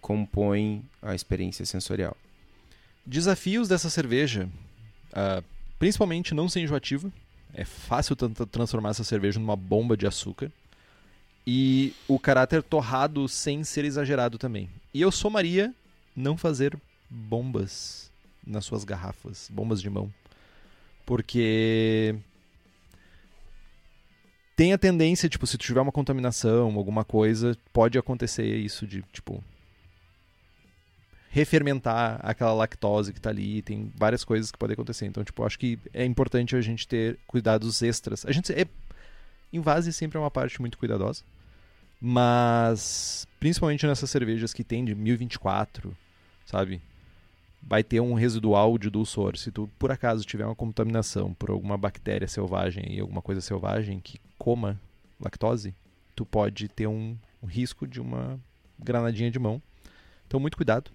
[0.00, 2.16] compõe a experiência sensorial.
[3.04, 4.48] Desafios dessa cerveja,
[5.12, 5.44] uh,
[5.78, 7.10] principalmente não ser enjoativa.
[7.52, 10.50] É fácil transformar essa cerveja numa bomba de açúcar.
[11.46, 14.70] E o caráter torrado sem ser exagerado também.
[14.94, 15.74] E eu somaria
[16.14, 16.78] não fazer
[17.08, 18.10] bombas
[18.46, 20.12] nas suas garrafas, bombas de mão.
[21.04, 22.14] Porque
[24.60, 29.00] tem a tendência, tipo, se tu tiver uma contaminação, alguma coisa, pode acontecer isso de,
[29.10, 29.42] tipo,
[31.30, 35.06] refermentar aquela lactose que tá ali, tem várias coisas que podem acontecer.
[35.06, 38.26] Então, tipo, acho que é importante a gente ter cuidados extras.
[38.26, 38.66] A gente é
[39.50, 41.24] invase sempre é uma parte muito cuidadosa,
[41.98, 45.96] mas principalmente nessas cervejas que tem de 1024,
[46.44, 46.82] sabe?
[47.62, 49.36] Vai ter um residual de dulçor.
[49.36, 54.00] Se tu por acaso tiver uma contaminação por alguma bactéria selvagem e alguma coisa selvagem
[54.00, 54.80] que coma
[55.20, 55.74] lactose,
[56.16, 58.38] tu pode ter um, um risco de uma
[58.78, 59.60] granadinha de mão.
[60.26, 60.90] Então muito cuidado.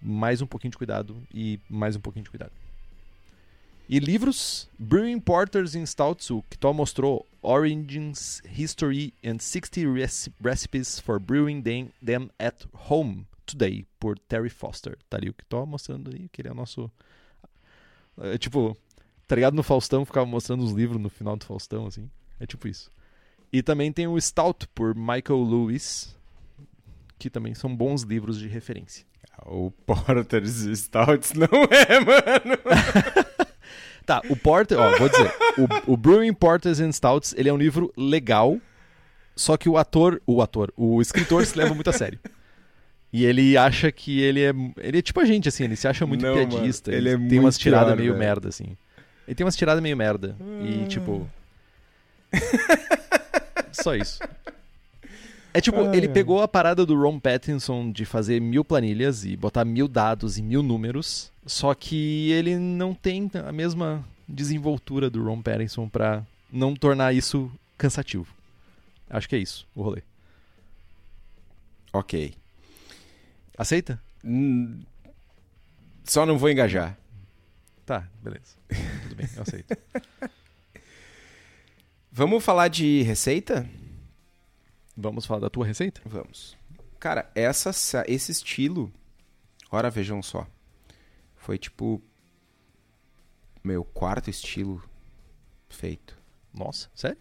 [0.00, 2.52] Mais um pouquinho de cuidado e mais um pouquinho de cuidado.
[3.88, 9.80] E livros, Brewing Porters in Stouts, o que tu mostrou Origins, History and 60
[10.42, 11.62] Recipes for Brewing
[12.04, 14.96] them at Home Today, por Terry Foster.
[15.08, 16.90] Tá ali o que tô mostrando aí, que ele é o nosso.
[18.20, 18.76] É, tipo,
[19.26, 22.10] tá ligado no Faustão, ficava mostrando os livros no final do Faustão, assim.
[22.38, 22.90] É tipo isso.
[23.52, 26.14] E também tem o Stout, por Michael Lewis,
[27.18, 29.06] que também são bons livros de referência.
[29.46, 32.58] O Porter's Stouts não é, mano.
[34.08, 35.30] Tá, o Porter, ó, vou dizer,
[35.86, 38.58] o, o Brewing Porters and Stouts, ele é um livro legal,
[39.36, 42.18] só que o ator, o ator, o escritor se leva muito a sério.
[43.12, 46.04] E ele acha que ele é, ele é tipo a gente assim, ele se acha
[46.06, 48.18] muito Não, piadista, mano, ele é tem umas tiradas meio velho.
[48.18, 48.76] merda assim.
[49.26, 50.86] Ele tem umas tiradas meio merda e Ah.
[50.88, 51.28] tipo
[53.72, 54.18] só isso.
[55.54, 56.12] É tipo, Ai, ele ai.
[56.12, 60.42] pegou a parada do Ron Pattinson de fazer mil planilhas e botar mil dados e
[60.42, 66.74] mil números, só que ele não tem a mesma desenvoltura do Ron Pattinson pra não
[66.76, 68.26] tornar isso cansativo.
[69.08, 70.02] Acho que é isso, o rolê.
[71.92, 72.34] ok.
[73.58, 74.00] Aceita?
[74.24, 74.80] Hum,
[76.04, 76.96] Só não vou engajar.
[77.84, 78.56] Tá, beleza.
[79.02, 79.76] Tudo bem, eu aceito.
[82.10, 83.68] Vamos falar de receita?
[84.96, 86.00] Vamos falar da tua receita?
[86.04, 86.56] Vamos.
[86.98, 88.92] Cara, essa, sa- esse estilo,
[89.70, 90.46] ora vejam só,
[91.36, 92.02] foi tipo
[93.62, 94.82] meu quarto estilo
[95.68, 96.16] feito.
[96.52, 97.18] Nossa, sério?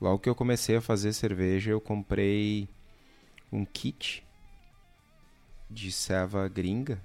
[0.00, 2.68] Logo que eu comecei a fazer cerveja, eu comprei
[3.52, 4.24] um kit
[5.70, 7.00] de ceva gringa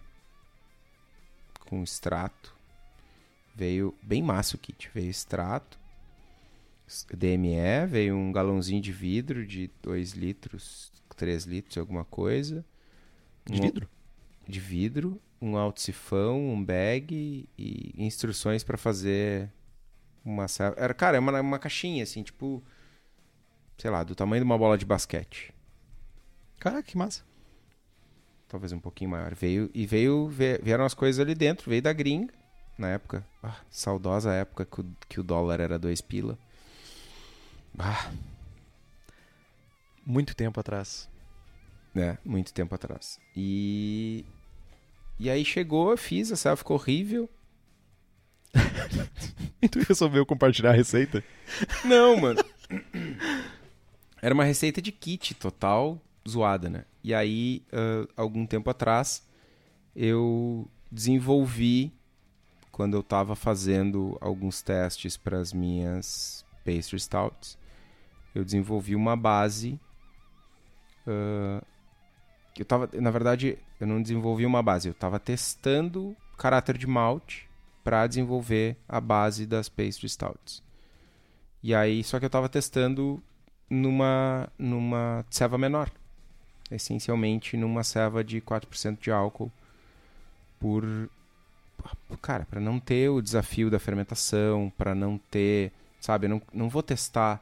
[1.66, 2.56] com extrato.
[3.56, 4.89] Veio bem massa o kit.
[4.93, 5.78] Veio extrato,
[7.14, 12.64] DME, veio um galãozinho de vidro de 2 litros, 3 litros, alguma coisa.
[13.45, 13.89] De Um- vidro?
[14.48, 19.52] de vidro, um alto-sifão, um bag e instruções pra fazer
[20.24, 20.74] uma ceva.
[20.80, 22.64] Era, cara, é uma, uma caixinha assim, tipo,
[23.78, 25.54] sei lá, do tamanho de uma bola de basquete.
[26.60, 27.24] Caraca, que massa.
[28.47, 29.34] Talvez um pouquinho maior.
[29.36, 32.34] Veio e veio ve- vieram as coisas ali dentro, veio da gringa
[32.78, 33.26] na época.
[33.43, 36.38] Ah, saudosa época que o, que o dólar era dois pila.
[37.78, 38.12] Ah,
[40.05, 41.10] Muito tempo atrás.
[41.93, 43.20] né, muito tempo atrás.
[43.36, 44.26] E
[45.20, 47.30] e aí chegou, fiz, a ceva ficou horrível.
[49.60, 51.24] E tu resolveu compartilhar a receita?
[51.84, 52.39] Não, mano.
[54.22, 56.86] Era uma receita de kit total zoada, né?
[57.04, 59.26] E aí, ah, algum tempo atrás,
[59.96, 61.94] eu desenvolvi,
[62.72, 67.58] quando eu tava fazendo alguns testes para as minhas pastry stouts,
[68.36, 69.80] eu desenvolvi uma base.
[71.08, 71.64] ah,
[72.58, 77.48] eu tava, na verdade, eu não desenvolvi uma base, eu tava testando caráter de malte
[77.84, 80.64] para desenvolver a base das pastry stouts.
[81.62, 83.22] E aí, só que eu tava testando
[83.70, 85.92] numa numa ceva menor.
[86.72, 89.51] Essencialmente numa ceva de 4% de álcool
[90.59, 91.09] por
[92.22, 96.68] cara, para não ter o desafio da fermentação, para não ter, sabe, eu não, não
[96.70, 97.41] vou testar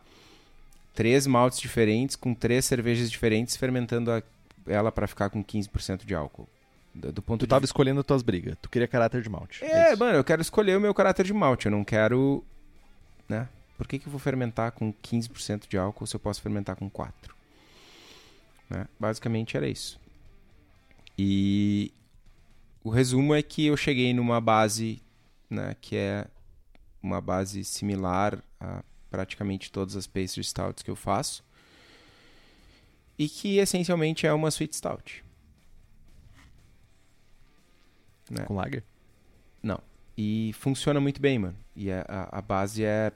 [0.93, 4.21] três maltes diferentes com três cervejas diferentes fermentando a-
[4.67, 6.47] ela para ficar com 15% de álcool.
[6.93, 8.55] Do, do ponto Tu de tava escolhendo as tuas brigas.
[8.61, 9.63] Tu queria caráter de malte.
[9.63, 9.99] é, isso.
[9.99, 11.65] mano, eu quero escolher o meu caráter de malte.
[11.65, 12.43] Eu não quero.
[13.27, 13.47] Né?
[13.77, 16.89] Por que, que eu vou fermentar com 15% de álcool se eu posso fermentar com
[16.89, 17.11] 4%?
[18.69, 18.87] Né?
[18.99, 19.99] Basicamente era isso.
[21.17, 21.91] E
[22.83, 25.01] o resumo é que eu cheguei numa base
[25.49, 26.27] né, que é
[27.01, 31.43] uma base similar a praticamente todas as pastry stouts que eu faço.
[33.17, 35.23] E que essencialmente é uma sweet stout.
[38.29, 38.43] Né?
[38.45, 38.83] Com lager?
[39.63, 39.79] Não.
[40.17, 41.55] E funciona muito bem, mano.
[41.75, 43.13] E a, a, a base é.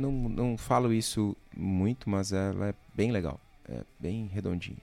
[0.00, 3.40] Não, não falo isso muito, mas ela é bem legal.
[3.68, 4.82] É bem redondinha.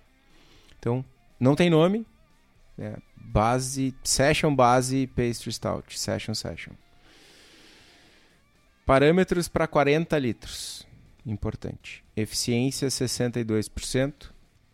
[0.79, 1.03] Então,
[1.39, 2.05] não tem nome.
[2.77, 3.93] É base.
[4.03, 5.99] Session Base Pastry Stout.
[5.99, 6.73] Session Session.
[8.85, 10.87] Parâmetros para 40 litros.
[11.25, 12.03] Importante.
[12.15, 14.31] Eficiência 62%.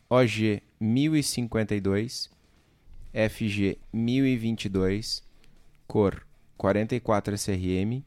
[0.09, 2.33] OG 1052.
[3.13, 5.23] FG 1022,
[5.87, 6.25] cor
[6.57, 8.03] 44 SRM,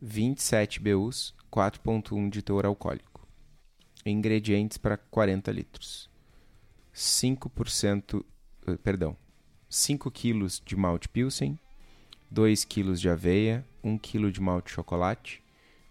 [0.00, 3.26] 27 BUs, 4.1 de teor alcoólico.
[4.04, 6.10] Ingredientes para 40 litros.
[6.94, 8.22] 5%,
[8.66, 9.16] eh, perdão,
[9.68, 11.58] 5 kg de malte pilsen,
[12.30, 15.42] 2 kg de aveia, 1 kg de malte chocolate,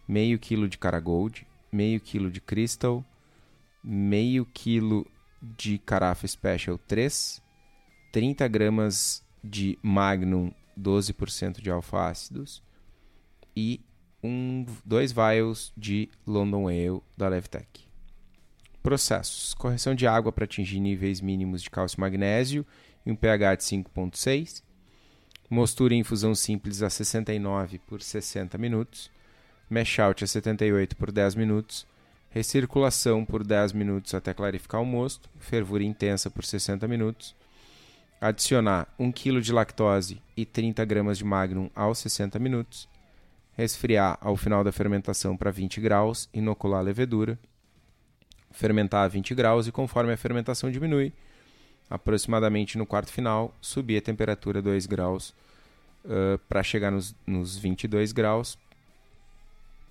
[0.07, 3.03] meio kg de cara gold, meio kg de crystal,
[3.83, 5.03] meio kg
[5.41, 7.41] de carafa special 3,
[8.11, 12.63] 30 gramas de Magnum 12% de alfa-ácidos
[13.55, 13.79] e
[14.25, 17.87] um, dois vials de London Ale da Levtech.
[18.81, 22.65] Processos: correção de água para atingir níveis mínimos de cálcio e magnésio
[23.05, 24.63] e um pH de 5,6.
[25.49, 29.11] Mostura em infusão simples a 69 por 60 minutos.
[29.69, 31.85] Mesh out a 78 por 10 minutos.
[32.29, 35.29] Recirculação por 10 minutos até clarificar o mosto.
[35.39, 37.35] Fervura intensa por 60 minutos.
[38.19, 42.87] Adicionar 1 kg de lactose e 30 gramas de magnum aos 60 minutos.
[43.57, 46.29] Resfriar ao final da fermentação para 20 graus.
[46.33, 47.39] Inocular a levedura.
[48.51, 51.11] Fermentar a 20 graus e conforme a fermentação diminui,
[51.89, 55.33] aproximadamente no quarto final, subir a temperatura 2 graus
[56.05, 58.57] uh, para chegar nos, nos 22 graus.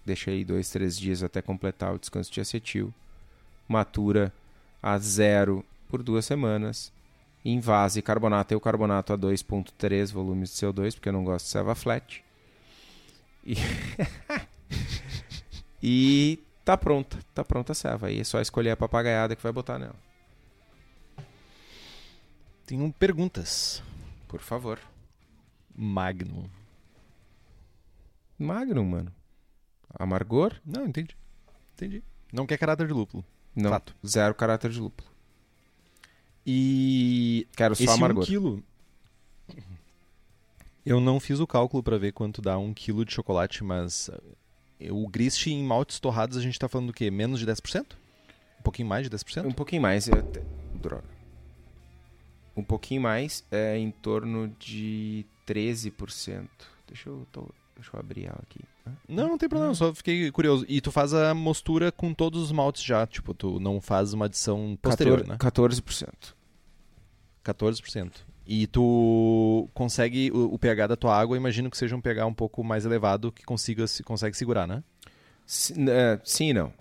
[0.04, 2.92] Deixei 2, 3 dias até completar o descanso de acetil.
[3.68, 4.32] Matura
[4.82, 6.92] a zero por duas semanas.
[7.44, 11.52] Invase carbonato e o carbonato a 2,3 volumes de CO2, porque eu não gosto de
[11.52, 12.24] serva flat.
[13.45, 13.55] E,
[15.82, 18.07] e tá pronta, tá pronta a serva.
[18.07, 19.97] Aí é só escolher a papagaiada que vai botar nela.
[22.66, 23.82] Tenho perguntas.
[24.26, 24.80] Por favor.
[25.76, 26.49] Magnum.
[28.38, 29.12] Magnum, mano.
[29.99, 30.61] Amargor?
[30.64, 31.16] Não, entendi.
[31.74, 32.03] Entendi.
[32.32, 33.24] Não quer caráter de lúpulo.
[33.55, 33.70] Não.
[33.70, 33.95] Fato.
[34.05, 35.09] Zero caráter de lúpulo.
[36.47, 38.24] E Quero só esse amargor.
[38.24, 38.64] um quilo...
[40.85, 44.11] Eu não fiz o cálculo pra ver quanto dá um quilo de chocolate, mas
[44.80, 47.11] eh, o grist em maltes torrados a gente tá falando do quê?
[47.11, 47.87] Menos de 10%?
[48.61, 49.47] Um pouquinho mais de 10%?
[49.47, 50.09] Um pouquinho mais.
[50.09, 50.43] eu te-
[50.74, 51.05] Droga.
[52.57, 56.47] Um pouquinho mais é em torno de 13%.
[56.87, 58.61] Deixa eu, tô- deixa eu abrir ela aqui.
[59.09, 60.66] Não, não tem problema, só fiquei curioso.
[60.68, 64.26] E tu faz a mostura com todos os maltes já, tipo, tu não faz uma
[64.26, 65.39] adição posterior, 14, né?
[65.39, 66.35] 14%.
[67.43, 68.12] 14%.
[68.47, 72.34] E tu consegue o, o pH da tua água, imagino que seja um pH um
[72.34, 74.82] pouco mais elevado que consiga se consegue segurar, né?
[75.47, 76.72] Sim, é, sim e não.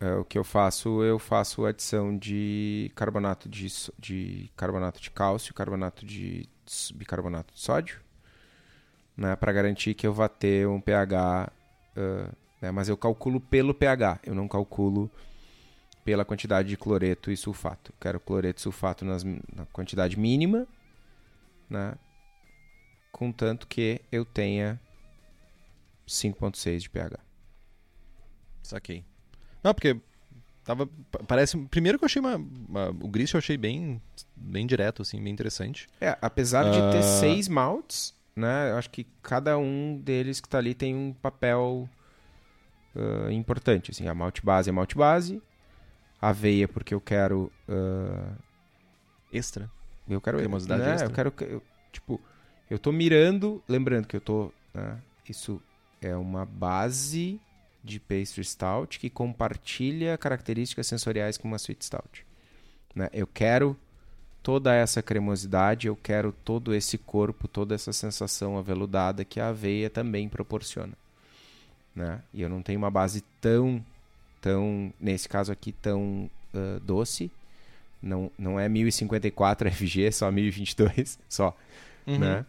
[0.00, 3.66] É, o que eu faço, eu faço adição de carbonato de,
[3.98, 6.48] de carbonato de cálcio, carbonato de
[6.94, 8.00] bicarbonato de sódio,
[9.16, 11.50] né, para garantir que eu vá ter um pH,
[11.96, 12.30] ah,
[12.62, 15.10] né, mas eu calculo pelo pH, eu não calculo
[16.04, 17.90] pela quantidade de cloreto e sulfato.
[17.90, 20.66] Eu quero cloreto e sulfato nas, na quantidade mínima,
[21.68, 21.94] né,
[23.12, 24.80] contanto que eu tenha
[26.06, 27.18] 5.6 de pH.
[28.62, 29.04] Saquei.
[29.62, 30.00] Não, porque
[30.64, 34.00] tava pa- parece primeiro que eu achei uma, uma- o grist eu achei bem
[34.36, 35.88] bem direto assim, bem interessante.
[36.00, 37.02] É, apesar de ter Ah.
[37.02, 38.70] seis maltes, né?
[38.70, 41.88] Eu acho que cada um deles que tá ali tem um papel
[42.94, 43.90] ah, importante.
[43.90, 45.42] Assim, a malte base é malte base,
[46.20, 47.50] aveia porque eu quero.
[47.68, 48.34] ah,
[49.32, 49.70] Extra.
[50.14, 50.38] Eu quero.
[50.38, 51.08] Cremosidade né, extra.
[51.08, 51.32] Eu quero.
[51.32, 52.20] que- eu- tipo,
[52.70, 53.62] eu tô mirando.
[53.68, 54.52] Lembrando que eu tô.
[54.74, 54.98] né,
[55.28, 55.60] isso
[56.00, 57.40] é uma base
[57.82, 62.26] de pastry stout que compartilha características sensoriais com uma sweet stout.
[62.94, 63.08] Né?
[63.12, 63.76] Eu quero
[64.42, 69.90] toda essa cremosidade, eu quero todo esse corpo, toda essa sensação aveludada que a aveia
[69.90, 70.92] também proporciona.
[71.94, 72.20] Né?
[72.32, 73.84] E eu não tenho uma base tão,
[74.40, 77.30] tão nesse caso aqui, tão ah, doce.
[78.00, 81.56] Não, não é 1054 FG, é só 1022, só
[82.06, 82.18] Uhum.
[82.18, 82.46] né?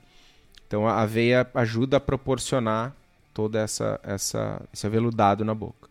[0.65, 2.95] Então a aveia ajuda a proporcionar
[3.33, 5.89] toda essa, essa esse aveludado na boca.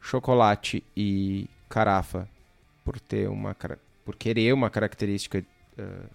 [0.00, 2.28] Chocolate e carafa,
[2.84, 3.56] por ter uma
[4.04, 5.44] por querer uma característica
[5.78, 6.06] eh,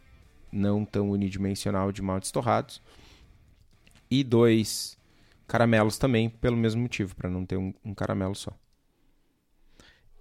[0.51, 2.82] não tão unidimensional de maltes torrados.
[4.09, 4.97] E dois
[5.47, 8.51] caramelos também pelo mesmo motivo, para não ter um, um caramelo só.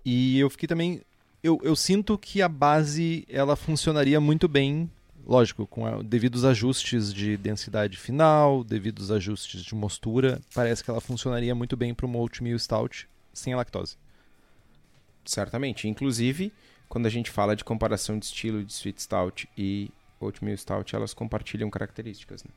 [0.05, 1.03] E eu fiquei também.
[1.47, 4.91] Eu, eu sinto que a base ela funcionaria muito bem,
[5.25, 10.41] lógico, com a, devido aos ajustes de densidade final, devido aos ajustes de mostura.
[10.53, 13.97] Parece que ela funcionaria muito bem para uma oatmeal stout sem a lactose.
[15.25, 15.87] Certamente.
[15.87, 16.53] Inclusive,
[16.89, 19.89] quando a gente fala de comparação de estilo de sweet stout e
[20.19, 22.43] oatmeal stout, elas compartilham características.
[22.43, 22.51] Né?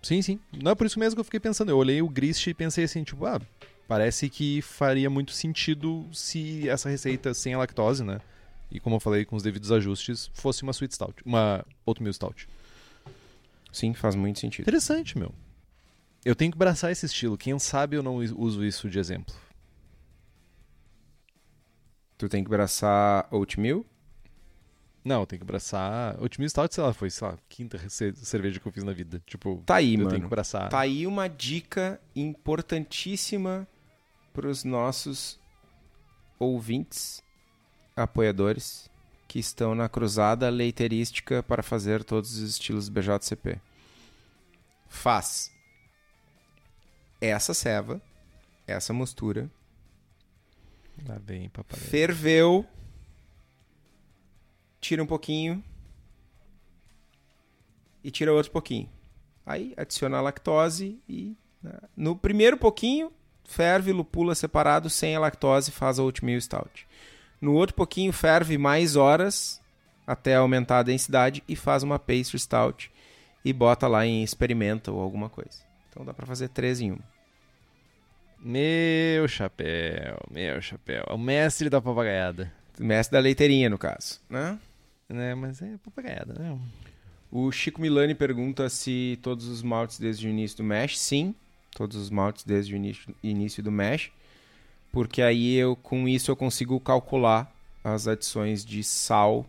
[0.00, 0.38] Sim, sim.
[0.52, 1.70] Não é por isso mesmo que eu fiquei pensando.
[1.72, 3.40] Eu olhei o grist e pensei assim, tipo, ah,
[3.88, 8.20] parece que faria muito sentido se essa receita sem a lactose, né?
[8.70, 12.46] E como eu falei, com os devidos ajustes, fosse uma sweet stout, uma oatmeal stout.
[13.72, 14.62] Sim, faz muito sentido.
[14.64, 15.34] Interessante, meu.
[16.24, 17.38] Eu tenho que abraçar esse estilo.
[17.38, 19.34] Quem sabe eu não uso isso de exemplo.
[22.18, 23.84] Tu tem que abraçar oatmeal.
[25.04, 26.20] Não, eu tenho que abraçar.
[26.20, 28.92] Oatmeal stout, sei lá, foi, sei lá, a quinta ce- cerveja que eu fiz na
[28.92, 29.22] vida.
[29.26, 30.10] Tipo, Tá aí, eu mano.
[30.10, 30.68] tenho que abraçar.
[30.68, 33.66] Tá aí uma dica importantíssima
[34.38, 35.36] pros nossos
[36.38, 37.24] ouvintes,
[37.96, 38.88] apoiadores,
[39.26, 43.60] que estão na cruzada leiteirística para fazer todos os estilos BJCP.
[44.88, 45.52] Faz
[47.20, 48.00] essa ceva,
[48.64, 49.50] essa mostura,
[51.04, 51.78] Lá vem, papai.
[51.80, 52.64] Ferveu.
[54.80, 55.64] Tira um pouquinho.
[58.04, 58.88] E tira outro pouquinho.
[59.44, 61.36] Aí adiciona a lactose e.
[61.60, 63.12] né, No primeiro pouquinho,
[63.48, 66.86] ferve, lupula separado, sem a lactose, faz a oatmeal stout.
[67.40, 69.60] No outro pouquinho, ferve mais horas
[70.06, 72.90] até aumentar a densidade e faz uma pastry stout
[73.44, 75.58] e bota lá em experimenta ou alguma coisa.
[75.88, 76.98] Então dá pra fazer três em um.
[78.38, 81.04] Meu chapéu, meu chapéu.
[81.08, 82.52] É o mestre da papagaiada.
[82.78, 84.58] Mestre da leiteirinha, no caso, né?
[85.08, 86.58] Né, mas é papagaiada, né?
[87.30, 90.98] O Chico Milani pergunta se todos os maltes desde o início do mesh.
[90.98, 91.34] Sim,
[91.72, 92.76] todos os maltes desde o
[93.22, 94.10] início, do mesh.
[94.92, 97.52] Porque aí eu com isso eu consigo calcular
[97.84, 99.46] as adições de sal,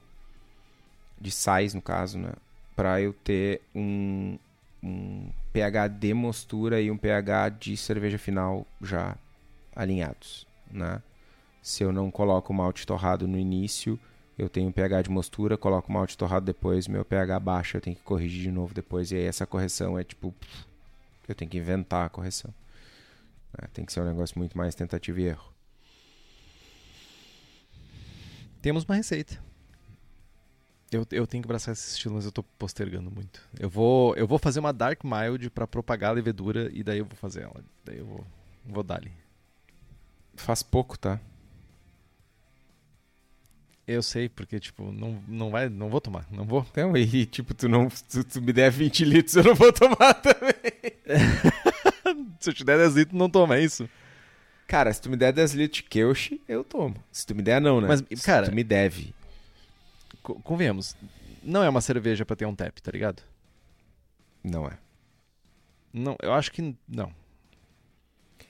[1.19, 2.33] de sais no caso, né?
[2.75, 4.37] Para eu ter um,
[4.83, 9.17] um pH de mostura e um pH de cerveja final já
[9.75, 11.01] alinhados, né?
[11.61, 13.99] Se eu não coloco o malte torrado no início,
[14.39, 17.81] eu tenho um pH de mostura, coloco o malte torrado depois, meu pH baixa, eu
[17.81, 19.11] tenho que corrigir de novo depois.
[19.11, 20.33] E aí essa correção é tipo.
[21.29, 22.53] Eu tenho que inventar a correção.
[23.59, 23.67] né?
[23.73, 25.53] Tem que ser um negócio muito mais tentativa e erro.
[28.61, 29.39] Temos uma receita.
[30.91, 33.47] Eu, eu tenho que abraçar esse estilo, mas eu tô postergando muito.
[33.59, 37.05] Eu vou, eu vou fazer uma Dark Mild pra propagar a levedura e daí eu
[37.05, 37.63] vou fazer ela.
[37.85, 38.25] Daí eu vou,
[38.65, 39.11] vou dar ali.
[40.35, 41.19] Faz pouco, tá?
[43.85, 46.65] Eu sei, porque, tipo, não, não vai, não vou tomar, não vou.
[46.71, 47.87] Então, e tipo, tu não.
[47.87, 50.98] Tu, tu me der 20 litros, eu não vou tomar também.
[52.39, 53.89] Se eu te der 10 litros, não toma, é isso?
[54.67, 56.95] Cara, se tu me der 10 litros de Keush, eu tomo.
[57.11, 57.87] Se tu me der, não, né?
[57.87, 59.13] Mas, Se cara- tu me deve.
[60.21, 60.95] Co- Convenhamos,
[61.43, 63.21] não é uma cerveja pra ter um tap, tá ligado?
[64.43, 64.77] Não é.
[65.91, 67.11] Não, eu acho que não.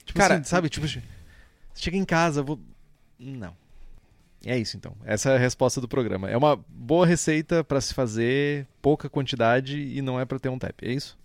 [0.05, 0.69] Tipo Cara, assim, sabe?
[0.69, 1.01] Tipo, che-
[1.75, 2.59] chega em casa, vou.
[3.17, 3.55] Não.
[4.45, 4.95] É isso então.
[5.03, 6.29] Essa é a resposta do programa.
[6.29, 10.57] É uma boa receita pra se fazer, pouca quantidade e não é pra ter um
[10.59, 10.81] tap.
[10.83, 11.17] É isso?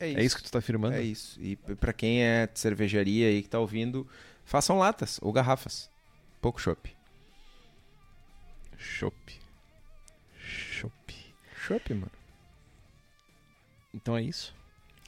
[0.00, 0.94] É isso que tu tá afirmando?
[0.94, 1.40] É isso.
[1.40, 4.06] E p- pra quem é de cervejaria aí que tá ouvindo,
[4.44, 5.90] façam latas ou garrafas.
[6.40, 6.94] Pouco chopp.
[8.76, 9.38] Chopp.
[10.40, 11.14] Chopp.
[11.66, 12.10] Chopp, mano.
[13.92, 14.54] Então é isso.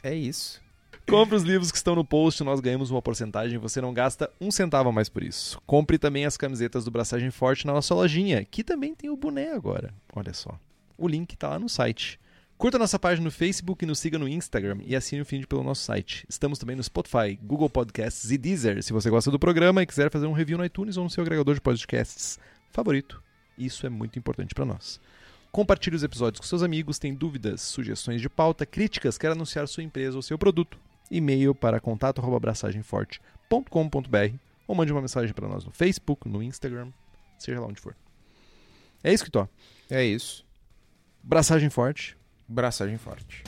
[0.02, 0.60] É isso.
[1.08, 4.50] Compre os livros que estão no post, nós ganhamos uma porcentagem, você não gasta um
[4.50, 5.60] centavo a mais por isso.
[5.66, 9.52] Compre também as camisetas do Braçagem Forte na nossa lojinha, que também tem o boné
[9.52, 9.92] agora.
[10.14, 10.58] Olha só.
[10.96, 12.18] O link tá lá no site.
[12.60, 15.80] Curta nossa página no Facebook, nos siga no Instagram e assine o feed pelo nosso
[15.80, 16.26] site.
[16.28, 18.82] Estamos também no Spotify, Google Podcasts e Deezer.
[18.82, 21.22] Se você gosta do programa e quiser fazer um review no iTunes ou no seu
[21.22, 22.38] agregador de podcasts
[22.70, 23.22] favorito,
[23.56, 25.00] isso é muito importante para nós.
[25.50, 29.82] Compartilhe os episódios com seus amigos, tem dúvidas, sugestões de pauta, críticas, quer anunciar sua
[29.82, 30.78] empresa ou seu produto.
[31.10, 34.36] E-mail para contato@abraçagemforte.com.br
[34.68, 36.92] ou mande uma mensagem para nós no Facebook, no Instagram,
[37.38, 37.96] seja lá onde for.
[39.02, 39.48] É isso que tô.
[39.88, 40.44] É isso.
[41.22, 42.19] Braçagem forte.
[42.50, 43.44] Braçagem forte.